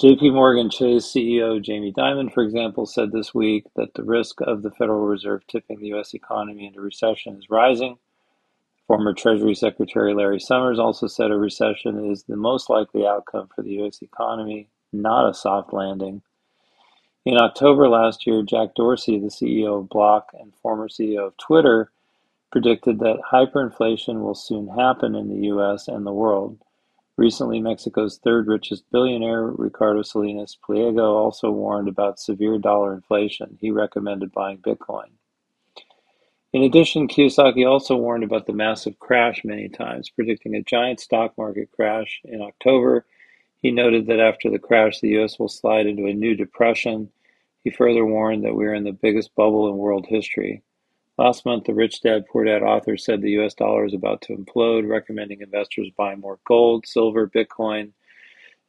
JP 0.03 0.33
Morgan 0.33 0.69
Chase 0.69 1.05
CEO 1.05 1.63
Jamie 1.63 1.93
Dimon, 1.93 2.33
for 2.33 2.43
example, 2.43 2.87
said 2.87 3.13
this 3.13 3.35
week 3.35 3.67
that 3.77 3.95
the 3.95 4.03
risk 4.03 4.41
of 4.41 4.63
the 4.63 4.73
Federal 4.73 5.07
Reserve 5.07 5.47
tipping 5.47 5.79
the 5.79 5.89
U.S. 5.89 6.13
economy 6.13 6.67
into 6.67 6.81
recession 6.81 7.37
is 7.37 7.49
rising 7.49 7.99
Former 8.87 9.13
Treasury 9.15 9.57
Secretary 9.57 10.15
Larry 10.15 10.39
Summers 10.39 10.79
also 10.79 11.09
said 11.09 11.33
a 11.33 11.37
recession 11.37 12.09
is 12.09 12.23
the 12.23 12.37
most 12.37 12.71
likely 12.71 13.05
outcome 13.05 13.49
for 13.53 13.63
the 13.63 13.73
U.S. 13.75 14.01
economy, 14.01 14.69
not 14.93 15.29
a 15.29 15.35
soft 15.35 15.73
landing. 15.73 16.23
In 17.25 17.37
October 17.37 17.89
last 17.89 18.29
year, 18.29 18.45
Jack 18.45 18.77
Dorsey, 18.77 19.19
the 19.19 19.27
CEO 19.27 19.81
of 19.81 19.89
Block 19.89 20.31
and 20.39 20.55
former 20.55 20.87
CEO 20.87 21.27
of 21.27 21.37
Twitter, 21.37 21.91
predicted 22.53 23.01
that 23.01 23.19
hyperinflation 23.33 24.21
will 24.23 24.37
soon 24.37 24.69
happen 24.69 25.17
in 25.17 25.29
the 25.29 25.49
US 25.49 25.89
and 25.89 26.07
the 26.07 26.13
world. 26.13 26.57
Recently, 27.17 27.61
Mexico's 27.61 28.19
third 28.19 28.47
richest 28.47 28.89
billionaire, 28.93 29.47
Ricardo 29.47 30.03
Salinas 30.03 30.57
Pliego, 30.65 31.17
also 31.17 31.51
warned 31.51 31.89
about 31.89 32.21
severe 32.21 32.59
dollar 32.59 32.95
inflation. 32.95 33.59
He 33.61 33.73
recommended 33.73 34.31
buying 34.31 34.59
Bitcoin. 34.59 35.11
In 36.57 36.63
addition, 36.63 37.07
Kiyosaki 37.07 37.71
also 37.71 37.97
warned 37.97 38.25
about 38.25 38.47
the 38.47 38.55
massive 38.55 38.99
crash 38.99 39.45
many 39.45 39.69
times, 39.69 40.09
predicting 40.09 40.55
a 40.55 40.63
giant 40.63 41.01
stock 41.01 41.37
market 41.37 41.71
crash 41.71 42.23
in 42.25 42.41
October. 42.41 43.05
He 43.61 43.71
noted 43.71 44.07
that 44.07 44.21
after 44.21 44.49
the 44.49 44.59
crash, 44.59 44.99
the 45.01 45.19
US 45.19 45.39
will 45.39 45.51
slide 45.51 45.87
into 45.87 46.07
a 46.07 46.15
new 46.15 46.35
depression. 46.35 47.11
He 47.63 47.69
further 47.69 48.07
warned 48.07 48.43
that 48.47 48.55
we 48.55 48.65
are 48.65 48.73
in 48.73 48.85
the 48.85 48.93
biggest 48.93 49.35
bubble 49.35 49.69
in 49.69 49.77
world 49.77 50.07
history. 50.09 50.63
Last 51.19 51.45
month, 51.45 51.65
the 51.65 51.75
Rich 51.75 52.01
Dad 52.01 52.25
Poor 52.27 52.47
Dad 52.47 52.63
author 52.63 52.97
said 52.97 53.21
the 53.21 53.39
US 53.43 53.53
dollar 53.53 53.85
is 53.85 53.93
about 53.93 54.23
to 54.23 54.35
implode, 54.35 54.89
recommending 54.89 55.43
investors 55.43 55.91
buy 55.95 56.15
more 56.15 56.39
gold, 56.47 56.87
silver, 56.87 57.29
Bitcoin, 57.29 57.91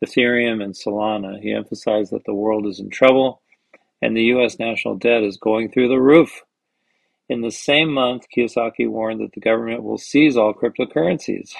Ethereum, 0.06 0.62
and 0.62 0.74
Solana. 0.74 1.39
He 1.39 1.53
emphasized 1.53 2.12
that 2.12 2.25
the 2.25 2.34
world 2.34 2.67
is 2.67 2.82
in 2.82 2.89
trouble 2.89 3.41
and 4.01 4.15
the 4.15 4.25
US 4.36 4.60
national 4.60 4.96
debt 4.96 5.24
is 5.24 5.38
going 5.38 5.72
through 5.72 5.88
the 5.88 6.01
roof. 6.01 6.44
In 7.29 7.41
the 7.41 7.51
same 7.51 7.93
month, 7.93 8.25
Kiyosaki 8.36 8.89
warned 8.89 9.22
that 9.22 9.34
the 9.34 9.41
government 9.41 9.84
will 9.84 9.98
seize 9.98 10.38
all 10.38 10.53
cryptocurrencies. 10.53 11.51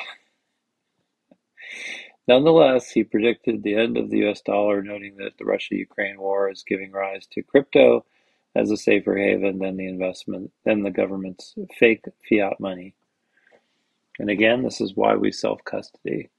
Nonetheless, 2.27 2.91
he 2.91 3.03
predicted 3.03 3.63
the 3.63 3.75
end 3.75 3.97
of 3.97 4.09
the 4.09 4.27
US 4.29 4.41
dollar, 4.41 4.81
noting 4.81 5.17
that 5.17 5.38
the 5.38 5.45
Russia 5.45 5.75
Ukraine 5.75 6.19
war 6.19 6.50
is 6.50 6.63
giving 6.67 6.91
rise 6.91 7.27
to 7.31 7.43
crypto 7.43 8.05
as 8.55 8.71
a 8.71 8.77
safer 8.77 9.17
haven 9.17 9.59
than 9.59 9.77
the 9.77 9.88
investment 9.88 10.51
than 10.65 10.83
the 10.83 10.91
government's 10.91 11.55
fake 11.77 12.05
fiat 12.27 12.59
money. 12.59 12.95
And 14.19 14.29
again, 14.29 14.63
this 14.63 14.81
is 14.81 14.95
why 14.95 15.15
we 15.15 15.31
self 15.31 15.63
custody. 15.63 16.29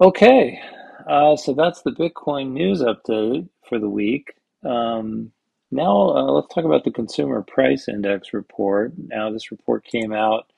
Okay, 0.00 0.60
uh, 1.08 1.36
so 1.36 1.54
that's 1.54 1.82
the 1.82 1.90
Bitcoin 1.92 2.52
news 2.52 2.82
update 2.82 3.48
for 3.68 3.78
the 3.78 3.88
week. 3.88 4.34
Um, 4.64 5.32
now, 5.70 6.10
uh, 6.10 6.32
let's 6.32 6.52
talk 6.52 6.64
about 6.64 6.84
the 6.84 6.90
Consumer 6.90 7.42
Price 7.42 7.88
Index 7.88 8.32
report. 8.32 8.92
Now, 8.96 9.30
this 9.30 9.50
report 9.50 9.84
came 9.84 10.12
out 10.12 10.50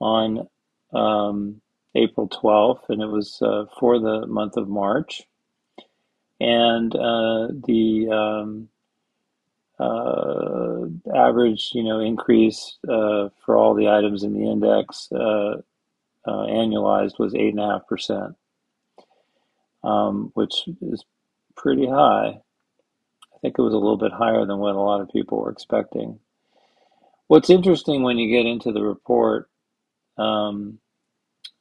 on 0.00 0.48
um, 0.92 1.60
April 1.94 2.28
12th, 2.28 2.88
and 2.88 3.02
it 3.02 3.06
was 3.06 3.40
uh, 3.42 3.64
for 3.80 3.98
the 3.98 4.26
month 4.26 4.56
of 4.56 4.68
March. 4.68 5.22
And 6.38 6.94
uh, 6.94 7.48
the 7.66 8.08
um, 8.10 8.68
uh, 9.80 10.86
average, 11.14 11.70
you 11.72 11.82
know, 11.82 11.98
increase 11.98 12.78
uh, 12.88 13.30
for 13.44 13.56
all 13.56 13.74
the 13.74 13.88
items 13.88 14.22
in 14.22 14.34
the 14.34 14.48
index 14.48 15.10
uh, 15.12 15.62
annualized 16.26 17.18
was 17.18 17.34
eight 17.34 17.50
and 17.50 17.60
a 17.60 17.66
half 17.66 17.86
percent, 17.88 18.36
um, 19.82 20.30
which 20.34 20.68
is 20.82 21.04
pretty 21.56 21.88
high. 21.88 22.40
I 23.36 23.38
think 23.40 23.58
it 23.58 23.62
was 23.62 23.74
a 23.74 23.78
little 23.78 23.98
bit 23.98 24.12
higher 24.12 24.46
than 24.46 24.58
what 24.58 24.74
a 24.74 24.80
lot 24.80 25.00
of 25.00 25.12
people 25.12 25.38
were 25.38 25.50
expecting. 25.50 26.18
What's 27.28 27.50
interesting 27.50 28.02
when 28.02 28.18
you 28.18 28.30
get 28.30 28.46
into 28.46 28.72
the 28.72 28.82
report, 28.82 29.50
um, 30.16 30.78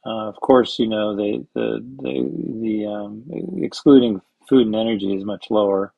uh, 0.06 0.28
of 0.30 0.36
course, 0.36 0.80
you 0.80 0.88
know 0.88 1.16
the 1.16 1.46
the 1.54 1.84
the, 2.02 2.60
the 2.62 2.86
um, 2.86 3.24
excluding 3.58 4.22
food 4.48 4.68
and 4.68 4.76
energy 4.76 5.14
is 5.16 5.26
much 5.26 5.48
lower. 5.50 5.94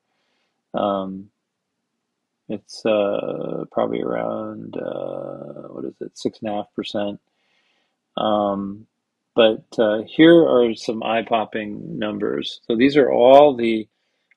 Um, 0.74 1.30
it's 2.48 2.84
uh, 2.86 3.66
probably 3.70 4.00
around 4.00 4.76
uh, 4.76 5.68
what 5.68 5.84
is 5.84 5.94
it, 6.00 6.16
six 6.18 6.38
and 6.40 6.50
a 6.50 6.54
half 6.54 6.74
percent. 6.74 7.20
Um, 8.16 8.86
but 9.36 9.66
uh, 9.78 10.02
here 10.06 10.48
are 10.48 10.74
some 10.74 11.02
eye-popping 11.02 11.98
numbers. 11.98 12.60
So 12.66 12.74
these 12.74 12.96
are 12.96 13.12
all 13.12 13.54
the 13.54 13.86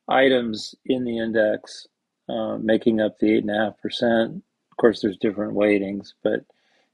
items 0.07 0.75
in 0.85 1.03
the 1.03 1.17
index 1.17 1.87
uh, 2.29 2.57
making 2.57 3.01
up 3.01 3.19
the 3.19 3.41
8.5%. 3.41 4.35
Of 4.71 4.77
course, 4.77 5.01
there's 5.01 5.17
different 5.17 5.53
weightings, 5.53 6.13
but 6.23 6.45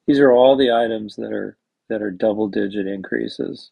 these 0.06 0.20
are 0.20 0.32
all 0.32 0.56
the 0.58 0.72
items 0.72 1.16
that 1.18 1.32
are 1.32 1.58
that 1.90 2.02
are 2.02 2.12
double 2.12 2.48
digit 2.50 2.88
increases. 2.88 3.72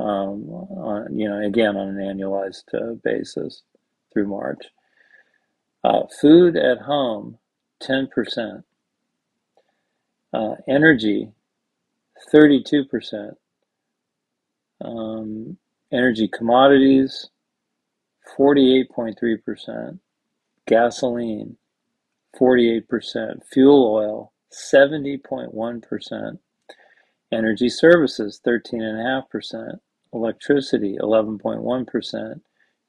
Um, 0.00 0.50
on, 0.50 1.16
you 1.16 1.28
know, 1.28 1.38
again 1.38 1.76
on 1.76 1.88
an 1.88 1.96
annualized 1.96 2.64
uh, 2.74 2.94
basis 3.04 3.62
through 4.12 4.26
March. 4.26 4.64
Uh, 5.84 6.02
food 6.20 6.56
at 6.56 6.78
home, 6.78 7.38
10%. 7.82 8.64
Uh, 10.32 10.54
energy, 10.66 11.30
32%. 12.32 13.36
Um, 14.80 15.56
energy 15.92 16.28
commodities, 16.28 17.28
48.3%, 18.38 19.98
gasoline 20.66 21.56
48%, 22.38 23.44
fuel 23.44 23.94
oil 23.94 24.32
70.1%, 24.52 26.38
energy 27.32 27.68
services 27.68 28.40
13.5%, 28.46 29.78
electricity 30.12 30.96
11.1%, 31.00 32.40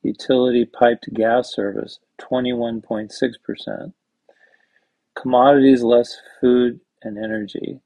utility 0.04 0.66
piped 0.66 1.14
gas 1.14 1.54
service 1.54 2.00
21.6%, 2.22 3.94
commodities 5.16 5.84
less 5.84 6.18
food 6.40 6.80
and 7.04 7.18
energy 7.18 7.80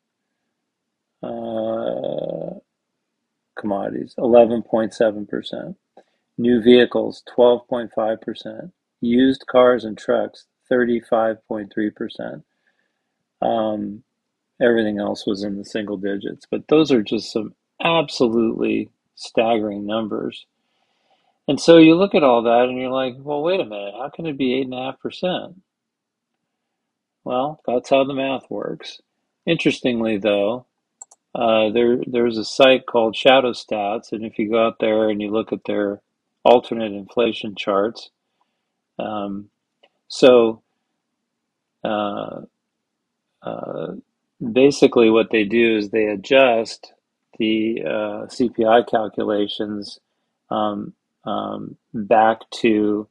uh, 1.23 2.59
commodities 3.57 4.15
11.7%. 4.17 5.75
New 6.39 6.61
vehicles, 6.61 7.21
12.5%. 7.37 8.71
Used 9.01 9.45
cars 9.47 9.83
and 9.83 9.97
trucks, 9.97 10.45
35.3%. 10.71 12.43
Um, 13.41 14.03
everything 14.61 14.99
else 14.99 15.27
was 15.27 15.43
in 15.43 15.57
the 15.57 15.65
single 15.65 15.97
digits. 15.97 16.47
But 16.49 16.69
those 16.69 16.93
are 16.93 17.03
just 17.03 17.33
some 17.33 17.55
absolutely 17.83 18.89
staggering 19.15 19.85
numbers. 19.85 20.45
And 21.49 21.59
so 21.59 21.77
you 21.77 21.95
look 21.95 22.15
at 22.15 22.23
all 22.23 22.43
that 22.43 22.69
and 22.69 22.77
you're 22.77 22.89
like, 22.89 23.15
well, 23.19 23.41
wait 23.41 23.59
a 23.59 23.65
minute, 23.65 23.95
how 23.97 24.09
can 24.09 24.25
it 24.25 24.37
be 24.37 24.65
8.5%? 24.65 25.55
Well, 27.25 27.59
that's 27.67 27.89
how 27.89 28.05
the 28.05 28.13
math 28.13 28.49
works. 28.49 29.01
Interestingly, 29.45 30.17
though, 30.17 30.67
uh, 31.35 31.69
there 31.71 31.99
there's 32.07 32.37
a 32.37 32.45
site 32.45 32.85
called 32.85 33.15
Shadowstats, 33.15 34.13
and 34.13 34.25
if 34.25 34.39
you 34.39 34.49
go 34.49 34.65
out 34.65 34.77
there 34.79 35.09
and 35.09 35.21
you 35.21 35.29
look 35.29 35.51
at 35.51 35.65
their 35.65 36.01
alternate 36.43 36.93
inflation 36.93 37.55
charts. 37.55 38.09
Um, 38.97 39.49
so 40.07 40.61
uh, 41.83 42.41
uh, 43.41 43.87
basically, 44.51 45.09
what 45.09 45.31
they 45.31 45.43
do 45.43 45.77
is 45.77 45.89
they 45.89 46.05
adjust 46.05 46.93
the 47.37 47.81
uh, 47.85 48.25
CPI 48.27 48.89
calculations 48.89 49.99
um, 50.49 50.93
um, 51.23 51.77
back 51.93 52.39
to 52.51 53.07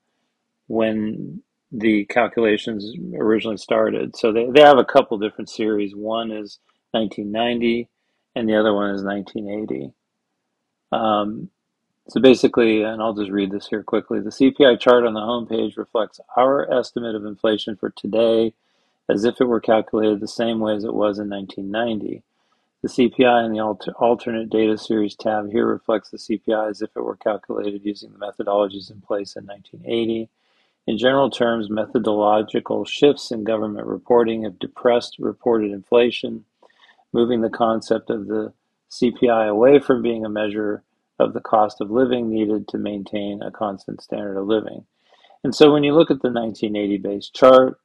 when 0.67 1.43
the 1.73 2.05
calculations 2.07 2.93
originally 3.17 3.57
started. 3.57 4.17
So 4.17 4.33
they, 4.33 4.51
they 4.51 4.63
have 4.63 4.79
a 4.79 4.85
couple 4.85 5.19
different 5.19 5.51
series. 5.51 5.95
One 5.95 6.31
is 6.31 6.59
1990, 6.93 7.89
and 8.35 8.49
the 8.49 8.57
other 8.59 8.75
one 8.75 8.91
is 8.91 9.03
1980. 9.03 9.93
Um, 10.91 11.51
so 12.11 12.21
basically, 12.21 12.83
and 12.83 13.03
I'll 13.03 13.15
just 13.15 13.31
read 13.31 13.51
this 13.51 13.69
here 13.69 13.83
quickly, 13.83 14.21
the 14.21 14.31
CPI 14.31 14.81
chart 14.81 15.05
on 15.05 15.15
the 15.15 15.21
homepage 15.21 15.77
reflects 15.77 16.21
our 16.37 16.71
estimate 16.73 17.15
of 17.15 17.27
inflation 17.27 17.77
for 17.77 17.91
today 17.91 18.55
as 19.11 19.25
if 19.25 19.41
it 19.41 19.45
were 19.45 19.61
calculated 19.61 20.21
the 20.21 20.29
same 20.29 20.61
way 20.61 20.75
as 20.75 20.85
it 20.85 20.95
was 20.95 21.19
in 21.19 21.29
1990. 21.29 22.23
The 22.83 22.89
CPI 22.89 23.45
in 23.45 23.53
the 23.53 23.61
alter, 23.61 23.93
alternate 23.99 24.49
data 24.51 24.79
series 24.79 25.17
tab 25.17 25.51
here 25.51 25.67
reflects 25.67 26.11
the 26.11 26.19
CPI 26.19 26.71
as 26.71 26.81
if 26.81 26.91
it 26.97 27.03
were 27.03 27.17
calculated 27.17 27.85
using 27.85 28.13
the 28.13 28.19
methodologies 28.19 28.91
in 28.91 29.01
place 29.01 29.35
in 29.37 29.47
1980. 29.47 30.29
In 30.87 30.97
general 30.97 31.29
terms, 31.29 31.69
methodological 31.69 32.85
shifts 32.85 33.31
in 33.31 33.45
government 33.45 33.87
reporting 33.87 34.45
have 34.45 34.59
depressed 34.59 35.17
reported 35.19 35.73
inflation, 35.73 36.45
moving 37.13 37.41
the 37.41 37.51
concept 37.51 38.09
of 38.09 38.29
the 38.29 38.53
CPI 38.91 39.49
away 39.49 39.79
from 39.79 40.01
being 40.01 40.25
a 40.25 40.31
measure 40.31 40.83
of 41.19 41.33
the 41.35 41.41
cost 41.41 41.81
of 41.81 41.91
living 41.91 42.31
needed 42.31 42.69
to 42.69 42.79
maintain 42.79 43.43
a 43.43 43.51
constant 43.51 44.03
standard 44.03 44.39
of 44.39 44.47
living. 44.47 44.85
And 45.45 45.55
so 45.55 45.73
when 45.73 45.85
you 45.85 45.95
look 45.95 46.11
at 46.11 46.23
the 46.23 46.31
1980 46.31 46.99
base 46.99 47.31
chart, 47.31 47.81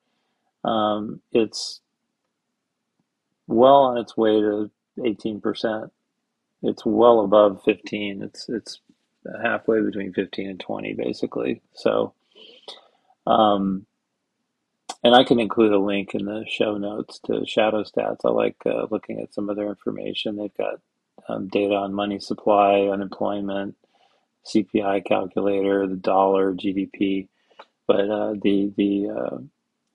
um, 0.63 1.21
it's 1.31 1.81
well 3.47 3.83
on 3.83 3.97
its 3.97 4.15
way 4.15 4.39
to 4.39 4.71
18%. 4.97 5.89
It's 6.63 6.85
well 6.85 7.21
above 7.21 7.61
15. 7.63 8.23
It's 8.23 8.47
it's 8.49 8.79
halfway 9.41 9.81
between 9.81 10.13
15 10.13 10.49
and 10.49 10.59
20 10.59 10.93
basically. 10.93 11.61
So 11.73 12.13
um, 13.27 13.85
and 15.03 15.13
I 15.13 15.23
can 15.23 15.39
include 15.39 15.73
a 15.73 15.79
link 15.79 16.15
in 16.15 16.25
the 16.25 16.45
show 16.47 16.77
notes 16.77 17.19
to 17.25 17.33
Shadowstats. 17.41 18.19
I 18.23 18.29
like 18.29 18.55
uh, 18.65 18.87
looking 18.89 19.19
at 19.19 19.33
some 19.33 19.49
of 19.49 19.57
their 19.57 19.67
information. 19.67 20.37
They've 20.37 20.57
got 20.57 20.79
um, 21.27 21.47
data 21.47 21.75
on 21.75 21.93
money 21.93 22.19
supply, 22.19 22.81
unemployment, 22.81 23.75
CPI 24.45 25.05
calculator, 25.05 25.87
the 25.87 25.95
dollar, 25.95 26.53
GDP. 26.53 27.27
But 27.87 28.09
uh, 28.09 28.33
the 28.41 28.73
the 28.75 29.09
uh, 29.09 29.37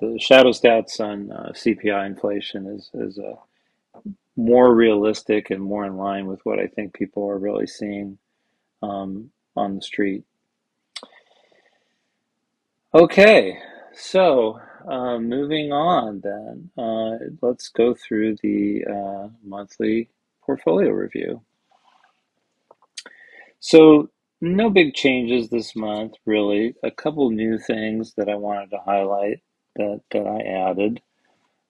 the 0.00 0.18
Shadowstats 0.18 1.00
on 1.00 1.32
uh, 1.32 1.52
CPI 1.52 2.06
inflation 2.06 2.66
is 2.66 2.90
is 2.94 3.18
uh, 3.18 3.36
more 4.36 4.74
realistic 4.74 5.50
and 5.50 5.62
more 5.62 5.84
in 5.84 5.96
line 5.96 6.26
with 6.26 6.40
what 6.44 6.60
I 6.60 6.66
think 6.66 6.94
people 6.94 7.28
are 7.28 7.38
really 7.38 7.66
seeing 7.66 8.18
um, 8.82 9.30
on 9.56 9.74
the 9.74 9.82
street. 9.82 10.24
Okay, 12.94 13.58
so 13.92 14.60
uh, 14.88 15.18
moving 15.18 15.72
on 15.72 16.20
then, 16.20 16.70
uh, 16.78 17.18
let's 17.42 17.68
go 17.68 17.94
through 17.94 18.36
the 18.42 18.84
uh, 18.86 19.28
monthly 19.44 20.08
portfolio 20.48 20.90
review. 20.92 21.42
So 23.60 24.08
no 24.40 24.70
big 24.70 24.94
changes 24.94 25.50
this 25.50 25.76
month, 25.76 26.14
really. 26.24 26.74
A 26.82 26.90
couple 26.90 27.28
new 27.30 27.58
things 27.58 28.14
that 28.16 28.30
I 28.30 28.34
wanted 28.34 28.70
to 28.70 28.78
highlight 28.78 29.42
that, 29.76 30.00
that 30.10 30.26
I 30.26 30.70
added. 30.70 31.02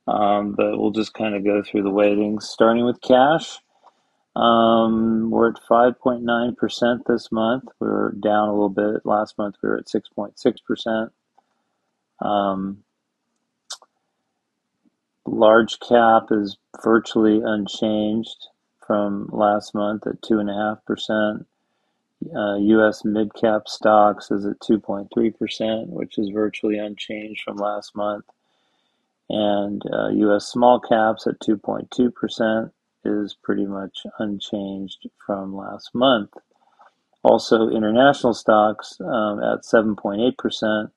Um, 0.06 0.54
but 0.56 0.78
we'll 0.78 0.92
just 0.92 1.12
kind 1.12 1.34
of 1.34 1.44
go 1.44 1.60
through 1.60 1.82
the 1.82 1.90
weightings, 1.90 2.44
starting 2.44 2.84
with 2.84 3.00
cash. 3.00 3.58
Um, 4.36 5.30
we're 5.30 5.50
at 5.50 5.60
5.9% 5.68 7.00
this 7.08 7.32
month. 7.32 7.64
We 7.80 7.88
are 7.88 8.14
down 8.22 8.48
a 8.48 8.52
little 8.52 8.68
bit. 8.68 9.04
Last 9.04 9.36
month 9.38 9.56
we 9.60 9.70
were 9.70 9.78
at 9.78 9.88
6.6%. 9.88 11.10
Um, 12.24 12.84
large 15.26 15.80
cap 15.80 16.28
is 16.30 16.56
virtually 16.80 17.40
unchanged 17.44 18.46
from 18.88 19.28
last 19.30 19.74
month 19.74 20.06
at 20.06 20.20
2.5%. 20.22 21.44
Uh, 22.34 22.56
U.S. 22.56 23.04
mid-cap 23.04 23.68
stocks 23.68 24.30
is 24.32 24.44
at 24.44 24.58
2.3%, 24.60 25.86
which 25.88 26.18
is 26.18 26.30
virtually 26.30 26.78
unchanged 26.78 27.42
from 27.44 27.58
last 27.58 27.94
month. 27.94 28.24
And 29.28 29.82
uh, 29.92 30.08
U.S. 30.08 30.46
small 30.46 30.80
caps 30.80 31.26
at 31.26 31.38
2.2% 31.40 32.70
is 33.04 33.36
pretty 33.42 33.66
much 33.66 33.98
unchanged 34.18 35.06
from 35.24 35.54
last 35.54 35.90
month. 35.94 36.30
Also, 37.22 37.68
international 37.68 38.32
stocks 38.32 38.96
um, 39.00 39.40
at 39.42 39.62
7.8% 39.62 40.90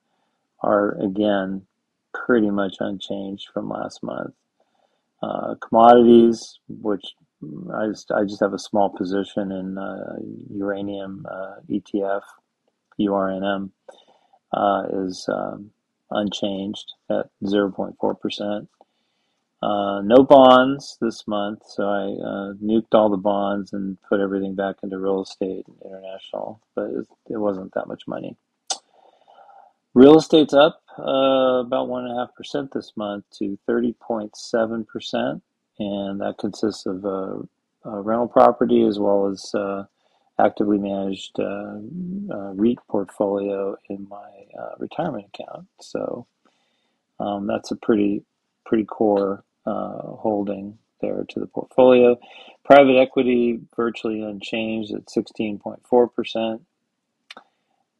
are 0.62 0.92
again 1.02 1.66
pretty 2.14 2.50
much 2.50 2.76
unchanged 2.80 3.48
from 3.52 3.68
last 3.68 4.02
month. 4.02 4.34
Uh, 5.22 5.54
commodities, 5.60 6.58
which 6.68 7.14
I 7.74 7.86
just 7.88 8.10
I 8.12 8.24
just 8.24 8.40
have 8.40 8.54
a 8.54 8.58
small 8.58 8.90
position 8.90 9.50
in 9.52 9.78
uh, 9.78 10.16
uranium 10.50 11.26
uh, 11.28 11.56
ETF, 11.68 12.22
URNM, 13.00 13.70
uh, 14.52 14.82
is 15.06 15.26
um, 15.28 15.70
unchanged 16.10 16.92
at 17.10 17.30
0.4%. 17.44 18.68
Uh, 19.62 20.00
no 20.02 20.24
bonds 20.24 20.98
this 21.00 21.26
month, 21.28 21.62
so 21.64 21.84
I 21.84 22.02
uh, 22.20 22.52
nuked 22.54 22.94
all 22.94 23.08
the 23.08 23.16
bonds 23.16 23.72
and 23.72 23.96
put 24.02 24.18
everything 24.18 24.56
back 24.56 24.76
into 24.82 24.98
real 24.98 25.22
estate 25.22 25.66
and 25.68 25.76
international, 25.84 26.60
but 26.74 26.86
it, 26.86 27.06
it 27.30 27.36
wasn't 27.36 27.72
that 27.74 27.86
much 27.86 28.02
money. 28.08 28.36
Real 29.94 30.18
estate's 30.18 30.54
up 30.54 30.82
uh, 30.98 31.60
about 31.60 31.88
1.5% 31.88 32.72
this 32.72 32.92
month 32.96 33.24
to 33.38 33.56
30.7%, 33.68 35.42
and 35.82 36.20
that 36.20 36.38
consists 36.38 36.86
of 36.86 37.04
uh, 37.04 37.38
rental 37.84 38.28
property 38.28 38.84
as 38.84 38.98
well 38.98 39.26
as 39.26 39.54
uh, 39.54 39.84
actively 40.38 40.78
managed 40.78 41.38
uh, 41.38 41.78
uh, 42.32 42.52
REIT 42.54 42.78
portfolio 42.88 43.76
in 43.88 44.06
my 44.08 44.30
retirement 44.78 45.26
account. 45.34 45.66
So 45.80 46.26
um, 47.20 47.46
that's 47.46 47.70
a 47.70 47.76
pretty 47.76 48.24
pretty 48.64 48.84
core 48.84 49.44
holding 49.66 50.78
there 51.00 51.24
to 51.28 51.40
the 51.40 51.46
portfolio. 51.46 52.16
Private 52.64 52.96
equity 52.96 53.60
virtually 53.76 54.22
unchanged 54.22 54.94
at 54.94 55.06
16.4%. 55.06 56.60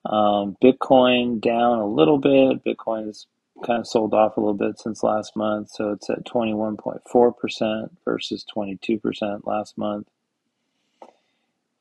Um, 0.05 0.57
Bitcoin 0.63 1.41
down 1.41 1.79
a 1.79 1.87
little 1.87 2.19
bit. 2.19 2.65
Bitcoin 2.65 3.09
is 3.09 3.27
kind 3.63 3.81
of 3.81 3.87
sold 3.87 4.15
off 4.15 4.37
a 4.37 4.41
little 4.41 4.55
bit 4.55 4.79
since 4.79 5.03
last 5.03 5.37
month, 5.37 5.71
so 5.71 5.91
it's 5.91 6.11
at 6.11 6.25
21.4% 6.25 7.91
versus 8.05 8.45
22% 8.55 9.47
last 9.47 9.79
month. 9.79 10.09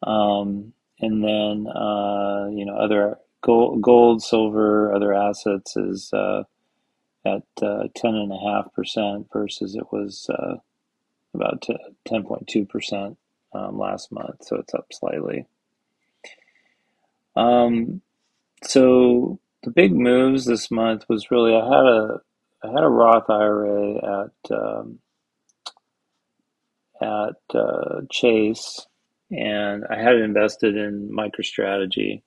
Um, 0.04 0.74
and 1.00 1.24
then, 1.24 1.68
uh, 1.68 2.48
you 2.52 2.66
know, 2.66 2.76
other 2.76 3.18
gold, 3.42 3.82
gold, 3.82 4.24
silver, 4.24 4.94
other 4.94 5.14
assets 5.14 5.76
is 5.76 6.12
uh, 6.14 6.44
at 7.26 7.44
uh, 7.62 7.88
10.5% 7.98 9.26
versus 9.32 9.76
it 9.76 9.92
was 9.92 10.30
uh, 10.30 10.56
about 11.34 11.66
10.2% 12.08 13.16
um, 13.54 13.78
last 13.78 14.12
month, 14.12 14.44
so 14.44 14.56
it's 14.58 14.74
up 14.74 14.88
slightly. 14.92 15.46
Um, 17.36 18.02
so 18.64 19.40
the 19.64 19.72
big 19.72 19.94
moves 19.94 20.46
this 20.46 20.72
month 20.72 21.06
was 21.08 21.32
really 21.32 21.56
I 21.56 21.64
had 21.64 21.86
a 21.86 22.22
I 22.64 22.68
had 22.68 22.84
a 22.84 22.90
Roth 22.90 23.30
IRA 23.30 23.96
at 23.96 24.58
um, 24.58 25.00
at 27.02 27.56
uh, 27.56 28.02
Chase, 28.12 28.86
and 29.32 29.86
I 29.90 29.98
had 29.98 30.16
it 30.16 30.22
invested 30.22 30.76
in 30.76 31.10
MicroStrategy, 31.10 32.22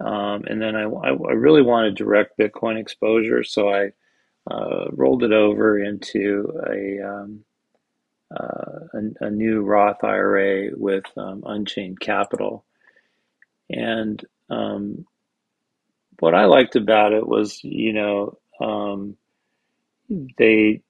um, 0.00 0.44
and 0.44 0.62
then 0.62 0.76
I, 0.76 0.82
I, 0.82 1.32
really 1.32 1.62
wanted 1.62 1.96
direct 1.96 2.38
Bitcoin 2.38 2.78
exposure, 2.78 3.42
so 3.42 3.68
I 3.68 3.90
uh, 4.48 4.86
rolled 4.92 5.24
it 5.24 5.32
over 5.32 5.82
into 5.82 6.52
a, 6.70 7.00
um, 7.04 7.44
uh, 8.30 8.80
a, 8.94 9.26
a 9.26 9.30
new 9.30 9.62
Roth 9.62 10.04
IRA 10.04 10.70
with 10.76 11.06
um, 11.16 11.42
Unchained 11.44 11.98
Capital, 11.98 12.64
and 13.68 14.24
um, 14.50 15.04
what 16.20 16.34
I 16.34 16.46
liked 16.46 16.76
about 16.76 17.12
it 17.12 17.26
was, 17.26 17.62
you 17.62 17.92
know, 17.92 18.38
um, 18.60 19.16
they 20.38 20.82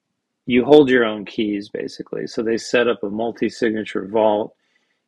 you 0.47 0.65
hold 0.65 0.89
your 0.89 1.05
own 1.05 1.25
keys 1.25 1.69
basically. 1.69 2.27
So 2.27 2.43
they 2.43 2.57
set 2.59 2.89
up 2.89 3.03
a 3.03 3.11
multi-signature 3.11 4.07
vault. 4.07 4.55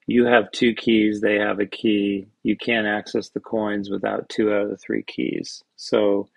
You 0.06 0.24
have 0.24 0.50
two 0.50 0.74
keys, 0.74 1.20
they 1.20 1.36
have 1.36 1.60
a 1.60 1.66
key. 1.66 2.26
You 2.42 2.56
can't 2.56 2.86
access 2.86 3.28
the 3.28 3.40
coins 3.40 3.90
without 3.90 4.28
two 4.28 4.52
out 4.52 4.62
of 4.62 4.70
the 4.70 4.76
three 4.76 5.02
keys. 5.04 5.62
So 5.76 6.28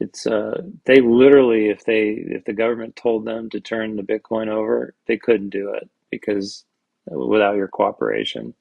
it's 0.00 0.26
uh 0.26 0.62
they 0.84 1.00
literally 1.00 1.68
if 1.70 1.84
they 1.84 2.10
if 2.10 2.44
the 2.44 2.52
government 2.52 2.96
told 2.96 3.24
them 3.24 3.50
to 3.50 3.60
turn 3.60 3.96
the 3.96 4.02
Bitcoin 4.02 4.48
over, 4.48 4.94
they 5.06 5.16
couldn't 5.16 5.50
do 5.50 5.72
it 5.74 5.88
because 6.10 6.64
without 7.06 7.56
your 7.56 7.68
cooperation. 7.68 8.54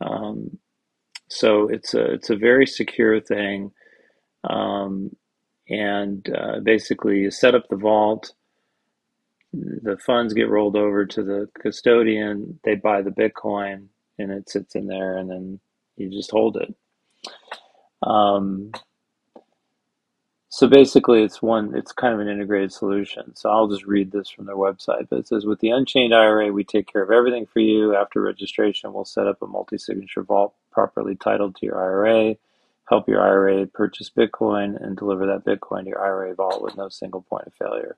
Um, 0.00 0.58
so 1.28 1.68
it's 1.68 1.94
a 1.94 2.12
it's 2.14 2.30
a 2.30 2.36
very 2.36 2.66
secure 2.66 3.20
thing, 3.20 3.72
um, 4.48 5.14
and 5.68 6.28
uh, 6.36 6.60
basically 6.60 7.20
you 7.20 7.30
set 7.30 7.54
up 7.54 7.68
the 7.68 7.76
vault. 7.76 8.32
The 9.52 9.96
funds 9.98 10.34
get 10.34 10.50
rolled 10.50 10.76
over 10.76 11.06
to 11.06 11.22
the 11.22 11.48
custodian. 11.60 12.58
They 12.64 12.74
buy 12.74 13.02
the 13.02 13.10
Bitcoin, 13.10 13.86
and 14.18 14.32
it 14.32 14.50
sits 14.50 14.74
in 14.74 14.86
there, 14.86 15.16
and 15.16 15.30
then 15.30 15.60
you 15.96 16.10
just 16.10 16.32
hold 16.32 16.56
it. 16.56 16.74
Um, 18.02 18.72
so 20.54 20.68
basically, 20.68 21.24
it's 21.24 21.42
one. 21.42 21.74
It's 21.74 21.90
kind 21.90 22.14
of 22.14 22.20
an 22.20 22.28
integrated 22.28 22.72
solution. 22.72 23.34
So 23.34 23.50
I'll 23.50 23.66
just 23.66 23.86
read 23.86 24.12
this 24.12 24.30
from 24.30 24.46
their 24.46 24.54
website. 24.54 25.08
But 25.10 25.18
it 25.18 25.26
says, 25.26 25.44
with 25.44 25.58
the 25.58 25.70
Unchained 25.70 26.14
IRA, 26.14 26.52
we 26.52 26.62
take 26.62 26.86
care 26.86 27.02
of 27.02 27.10
everything 27.10 27.44
for 27.44 27.58
you. 27.58 27.96
After 27.96 28.20
registration, 28.20 28.92
we'll 28.92 29.04
set 29.04 29.26
up 29.26 29.42
a 29.42 29.48
multi-signature 29.48 30.22
vault 30.22 30.54
properly 30.70 31.16
titled 31.16 31.56
to 31.56 31.66
your 31.66 31.76
IRA, 31.82 32.36
help 32.88 33.08
your 33.08 33.20
IRA 33.20 33.66
purchase 33.66 34.08
Bitcoin, 34.16 34.80
and 34.80 34.96
deliver 34.96 35.26
that 35.26 35.44
Bitcoin 35.44 35.82
to 35.82 35.88
your 35.88 36.00
IRA 36.00 36.32
vault 36.36 36.62
with 36.62 36.76
no 36.76 36.88
single 36.88 37.22
point 37.22 37.48
of 37.48 37.54
failure. 37.54 37.96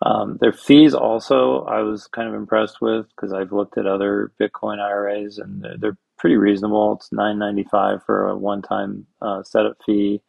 Um, 0.00 0.38
their 0.40 0.54
fees 0.54 0.94
also, 0.94 1.64
I 1.64 1.82
was 1.82 2.06
kind 2.06 2.28
of 2.30 2.34
impressed 2.34 2.80
with 2.80 3.08
because 3.10 3.34
I've 3.34 3.52
looked 3.52 3.76
at 3.76 3.86
other 3.86 4.32
Bitcoin 4.40 4.78
IRAs 4.80 5.36
and 5.36 5.60
they're, 5.62 5.76
they're 5.76 5.98
pretty 6.16 6.36
reasonable. 6.36 6.94
It's 6.94 7.12
nine 7.12 7.38
ninety 7.38 7.64
five 7.64 8.02
for 8.04 8.28
a 8.28 8.36
one 8.38 8.62
time 8.62 9.06
uh, 9.20 9.42
setup 9.42 9.76
fee 9.84 10.22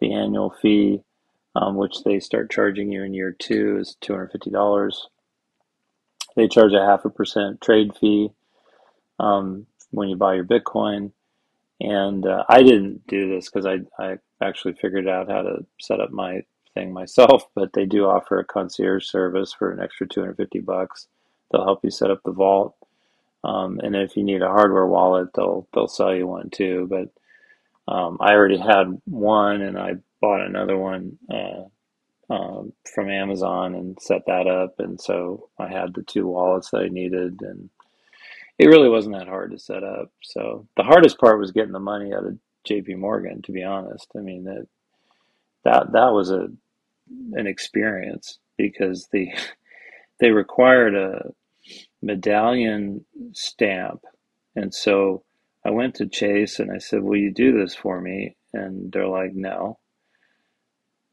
the 0.00 0.12
annual 0.12 0.50
fee, 0.50 1.02
um, 1.56 1.76
which 1.76 2.02
they 2.04 2.20
start 2.20 2.50
charging 2.50 2.92
you 2.92 3.02
in 3.02 3.14
year 3.14 3.32
two, 3.32 3.78
is 3.78 3.96
$250. 4.02 4.92
They 6.36 6.48
charge 6.48 6.72
a 6.72 6.84
half 6.84 7.04
a 7.04 7.10
percent 7.10 7.60
trade 7.60 7.92
fee 7.98 8.30
um, 9.18 9.66
when 9.90 10.08
you 10.08 10.16
buy 10.16 10.34
your 10.34 10.44
Bitcoin. 10.44 11.12
And 11.80 12.26
uh, 12.26 12.44
I 12.48 12.62
didn't 12.62 13.06
do 13.06 13.28
this 13.28 13.48
because 13.50 13.66
I, 13.66 13.80
I 14.02 14.18
actually 14.42 14.74
figured 14.74 15.08
out 15.08 15.30
how 15.30 15.42
to 15.42 15.66
set 15.80 16.00
up 16.00 16.10
my 16.10 16.42
thing 16.74 16.92
myself, 16.92 17.44
but 17.54 17.72
they 17.72 17.86
do 17.86 18.06
offer 18.06 18.38
a 18.38 18.44
concierge 18.44 19.06
service 19.06 19.52
for 19.52 19.70
an 19.70 19.80
extra 19.80 20.06
250 20.08 20.60
bucks. 20.60 21.08
They'll 21.50 21.64
help 21.64 21.84
you 21.84 21.90
set 21.90 22.10
up 22.10 22.20
the 22.24 22.32
vault. 22.32 22.74
Um, 23.44 23.78
and 23.82 23.94
if 23.94 24.16
you 24.16 24.24
need 24.24 24.42
a 24.42 24.48
hardware 24.48 24.86
wallet, 24.86 25.28
they'll 25.34 25.68
they'll 25.74 25.86
sell 25.86 26.14
you 26.14 26.26
one 26.26 26.48
too. 26.50 26.86
But 26.88 27.10
um, 27.86 28.18
I 28.20 28.32
already 28.32 28.58
had 28.58 29.00
one, 29.04 29.60
and 29.60 29.78
I 29.78 29.94
bought 30.20 30.40
another 30.40 30.78
one 30.78 31.18
uh, 31.30 31.64
um, 32.32 32.72
from 32.94 33.10
Amazon 33.10 33.74
and 33.74 33.98
set 34.00 34.22
that 34.26 34.46
up. 34.46 34.76
And 34.78 35.00
so 35.00 35.50
I 35.58 35.68
had 35.68 35.94
the 35.94 36.02
two 36.02 36.26
wallets 36.26 36.70
that 36.70 36.82
I 36.82 36.88
needed, 36.88 37.40
and 37.42 37.68
it 38.58 38.66
really 38.68 38.88
wasn't 38.88 39.16
that 39.16 39.28
hard 39.28 39.50
to 39.50 39.58
set 39.58 39.84
up. 39.84 40.10
So 40.22 40.66
the 40.76 40.82
hardest 40.82 41.18
part 41.18 41.38
was 41.38 41.52
getting 41.52 41.72
the 41.72 41.80
money 41.80 42.14
out 42.14 42.24
of 42.24 42.38
J.P. 42.64 42.94
Morgan. 42.94 43.42
To 43.42 43.52
be 43.52 43.62
honest, 43.62 44.06
I 44.16 44.20
mean 44.20 44.44
that 44.44 44.66
that 45.64 45.92
that 45.92 46.12
was 46.12 46.30
a 46.30 46.48
an 47.32 47.46
experience 47.46 48.38
because 48.56 49.08
the 49.12 49.28
they 50.20 50.30
required 50.30 50.94
a 50.94 51.30
medallion 52.00 53.04
stamp, 53.32 54.04
and 54.56 54.72
so 54.72 55.22
I 55.64 55.70
went 55.70 55.96
to 55.96 56.06
Chase 56.06 56.60
and 56.60 56.70
I 56.70 56.78
said, 56.78 57.02
"Will 57.02 57.16
you 57.16 57.32
do 57.32 57.58
this 57.58 57.74
for 57.74 58.00
me?" 58.00 58.36
And 58.52 58.92
they're 58.92 59.08
like, 59.08 59.34
"No." 59.34 59.78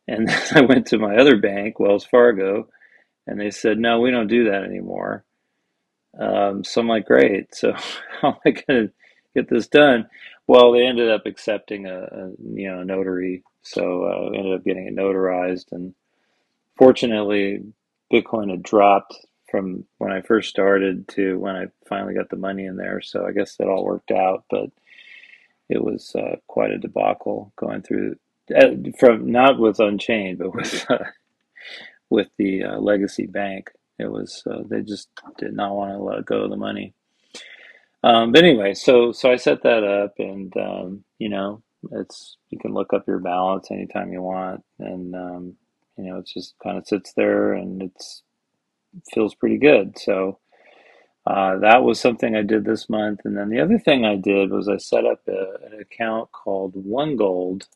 And 0.07 0.27
then 0.29 0.41
I 0.55 0.61
went 0.61 0.87
to 0.87 0.99
my 0.99 1.17
other 1.17 1.37
bank, 1.37 1.79
Wells 1.79 2.05
Fargo, 2.05 2.67
and 3.27 3.39
they 3.39 3.51
said, 3.51 3.79
"No, 3.79 3.99
we 4.01 4.11
don't 4.11 4.27
do 4.27 4.45
that 4.45 4.63
anymore." 4.63 5.25
Um, 6.19 6.63
so 6.63 6.81
I'm 6.81 6.87
like, 6.87 7.05
"Great." 7.05 7.55
So 7.55 7.73
how 8.21 8.29
am 8.29 8.35
I 8.45 8.51
going 8.51 8.87
to 8.87 8.93
get 9.35 9.49
this 9.49 9.67
done? 9.67 10.09
Well, 10.47 10.73
they 10.73 10.85
ended 10.85 11.09
up 11.11 11.25
accepting 11.25 11.85
a, 11.85 11.99
a 12.03 12.31
you 12.53 12.69
know 12.69 12.83
notary, 12.83 13.43
so 13.63 14.05
uh, 14.05 14.37
ended 14.37 14.53
up 14.53 14.65
getting 14.65 14.87
it 14.87 14.95
notarized, 14.95 15.71
and 15.71 15.93
fortunately, 16.77 17.63
Bitcoin 18.13 18.51
had 18.51 18.63
dropped 18.63 19.15
from 19.51 19.85
when 19.97 20.11
I 20.11 20.21
first 20.21 20.49
started 20.49 21.07
to 21.09 21.37
when 21.37 21.55
I 21.55 21.65
finally 21.87 22.13
got 22.15 22.29
the 22.29 22.37
money 22.37 22.65
in 22.65 22.77
there. 22.77 23.01
So 23.01 23.25
I 23.25 23.33
guess 23.33 23.57
it 23.59 23.67
all 23.67 23.83
worked 23.83 24.11
out, 24.11 24.45
but 24.49 24.69
it 25.69 25.83
was 25.83 26.15
uh, 26.15 26.37
quite 26.47 26.71
a 26.71 26.77
debacle 26.77 27.53
going 27.57 27.81
through 27.81 28.15
uh, 28.55 28.69
from 28.97 29.31
not 29.31 29.59
with 29.59 29.79
Unchained, 29.79 30.39
but 30.39 30.55
with 30.55 30.89
uh, 30.89 31.03
with 32.09 32.29
the 32.37 32.63
uh, 32.63 32.79
legacy 32.79 33.27
bank. 33.27 33.69
It 33.99 34.11
was 34.11 34.43
uh, 34.49 34.63
they 34.67 34.81
just 34.81 35.09
did 35.37 35.53
not 35.53 35.75
want 35.75 35.91
to 35.91 35.97
let 35.97 36.25
go 36.25 36.43
of 36.43 36.49
the 36.49 36.57
money. 36.57 36.93
Um, 38.03 38.31
but 38.31 38.43
anyway, 38.43 38.73
so 38.73 39.11
so 39.11 39.31
I 39.31 39.35
set 39.35 39.63
that 39.63 39.83
up, 39.83 40.15
and 40.17 40.55
um, 40.57 41.03
you 41.19 41.29
know, 41.29 41.61
it's 41.91 42.37
you 42.49 42.57
can 42.57 42.73
look 42.73 42.93
up 42.93 43.07
your 43.07 43.19
balance 43.19 43.69
anytime 43.69 44.11
you 44.11 44.21
want, 44.21 44.63
and 44.79 45.15
um, 45.15 45.53
you 45.97 46.05
know, 46.05 46.17
it 46.17 46.27
just 46.27 46.55
kind 46.63 46.77
of 46.77 46.87
sits 46.87 47.13
there, 47.13 47.53
and 47.53 47.83
it's 47.83 48.23
feels 49.13 49.35
pretty 49.35 49.57
good. 49.57 49.97
So 49.97 50.39
uh, 51.25 51.59
that 51.59 51.83
was 51.83 51.99
something 51.99 52.35
I 52.35 52.41
did 52.41 52.65
this 52.65 52.89
month, 52.89 53.21
and 53.25 53.37
then 53.37 53.49
the 53.49 53.61
other 53.61 53.77
thing 53.77 54.05
I 54.05 54.15
did 54.15 54.49
was 54.51 54.67
I 54.67 54.77
set 54.77 55.05
up 55.05 55.21
a, 55.27 55.65
an 55.65 55.79
account 55.79 56.31
called 56.31 56.73
One 56.75 57.15
Gold, 57.15 57.67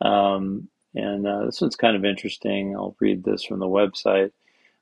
um, 0.00 0.68
and 0.94 1.26
uh, 1.26 1.44
this 1.44 1.60
one's 1.60 1.76
kind 1.76 1.96
of 1.96 2.04
interesting. 2.04 2.74
I'll 2.74 2.96
read 3.00 3.24
this 3.24 3.44
from 3.44 3.58
the 3.58 3.66
website. 3.66 4.32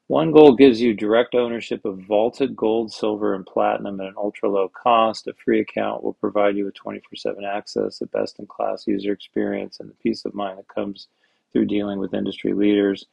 One 0.06 0.30
Gold 0.30 0.58
gives 0.58 0.80
you 0.80 0.94
direct 0.94 1.34
ownership 1.34 1.84
of 1.84 1.98
vaulted 2.00 2.54
gold, 2.54 2.92
silver, 2.92 3.34
and 3.34 3.46
platinum 3.46 4.00
at 4.00 4.08
an 4.08 4.14
ultra 4.16 4.48
low 4.48 4.68
cost. 4.68 5.26
A 5.26 5.32
free 5.32 5.60
account 5.60 6.04
will 6.04 6.12
provide 6.12 6.56
you 6.56 6.66
with 6.66 6.74
24 6.74 7.16
7 7.16 7.44
access, 7.44 8.00
a 8.00 8.06
best 8.06 8.38
in 8.38 8.46
class 8.46 8.86
user 8.86 9.12
experience, 9.12 9.80
and 9.80 9.88
the 9.88 9.94
peace 9.94 10.24
of 10.24 10.34
mind 10.34 10.58
that 10.58 10.68
comes 10.68 11.08
through 11.52 11.66
dealing 11.66 11.98
with 11.98 12.14
industry 12.14 12.52
leaders. 12.52 13.06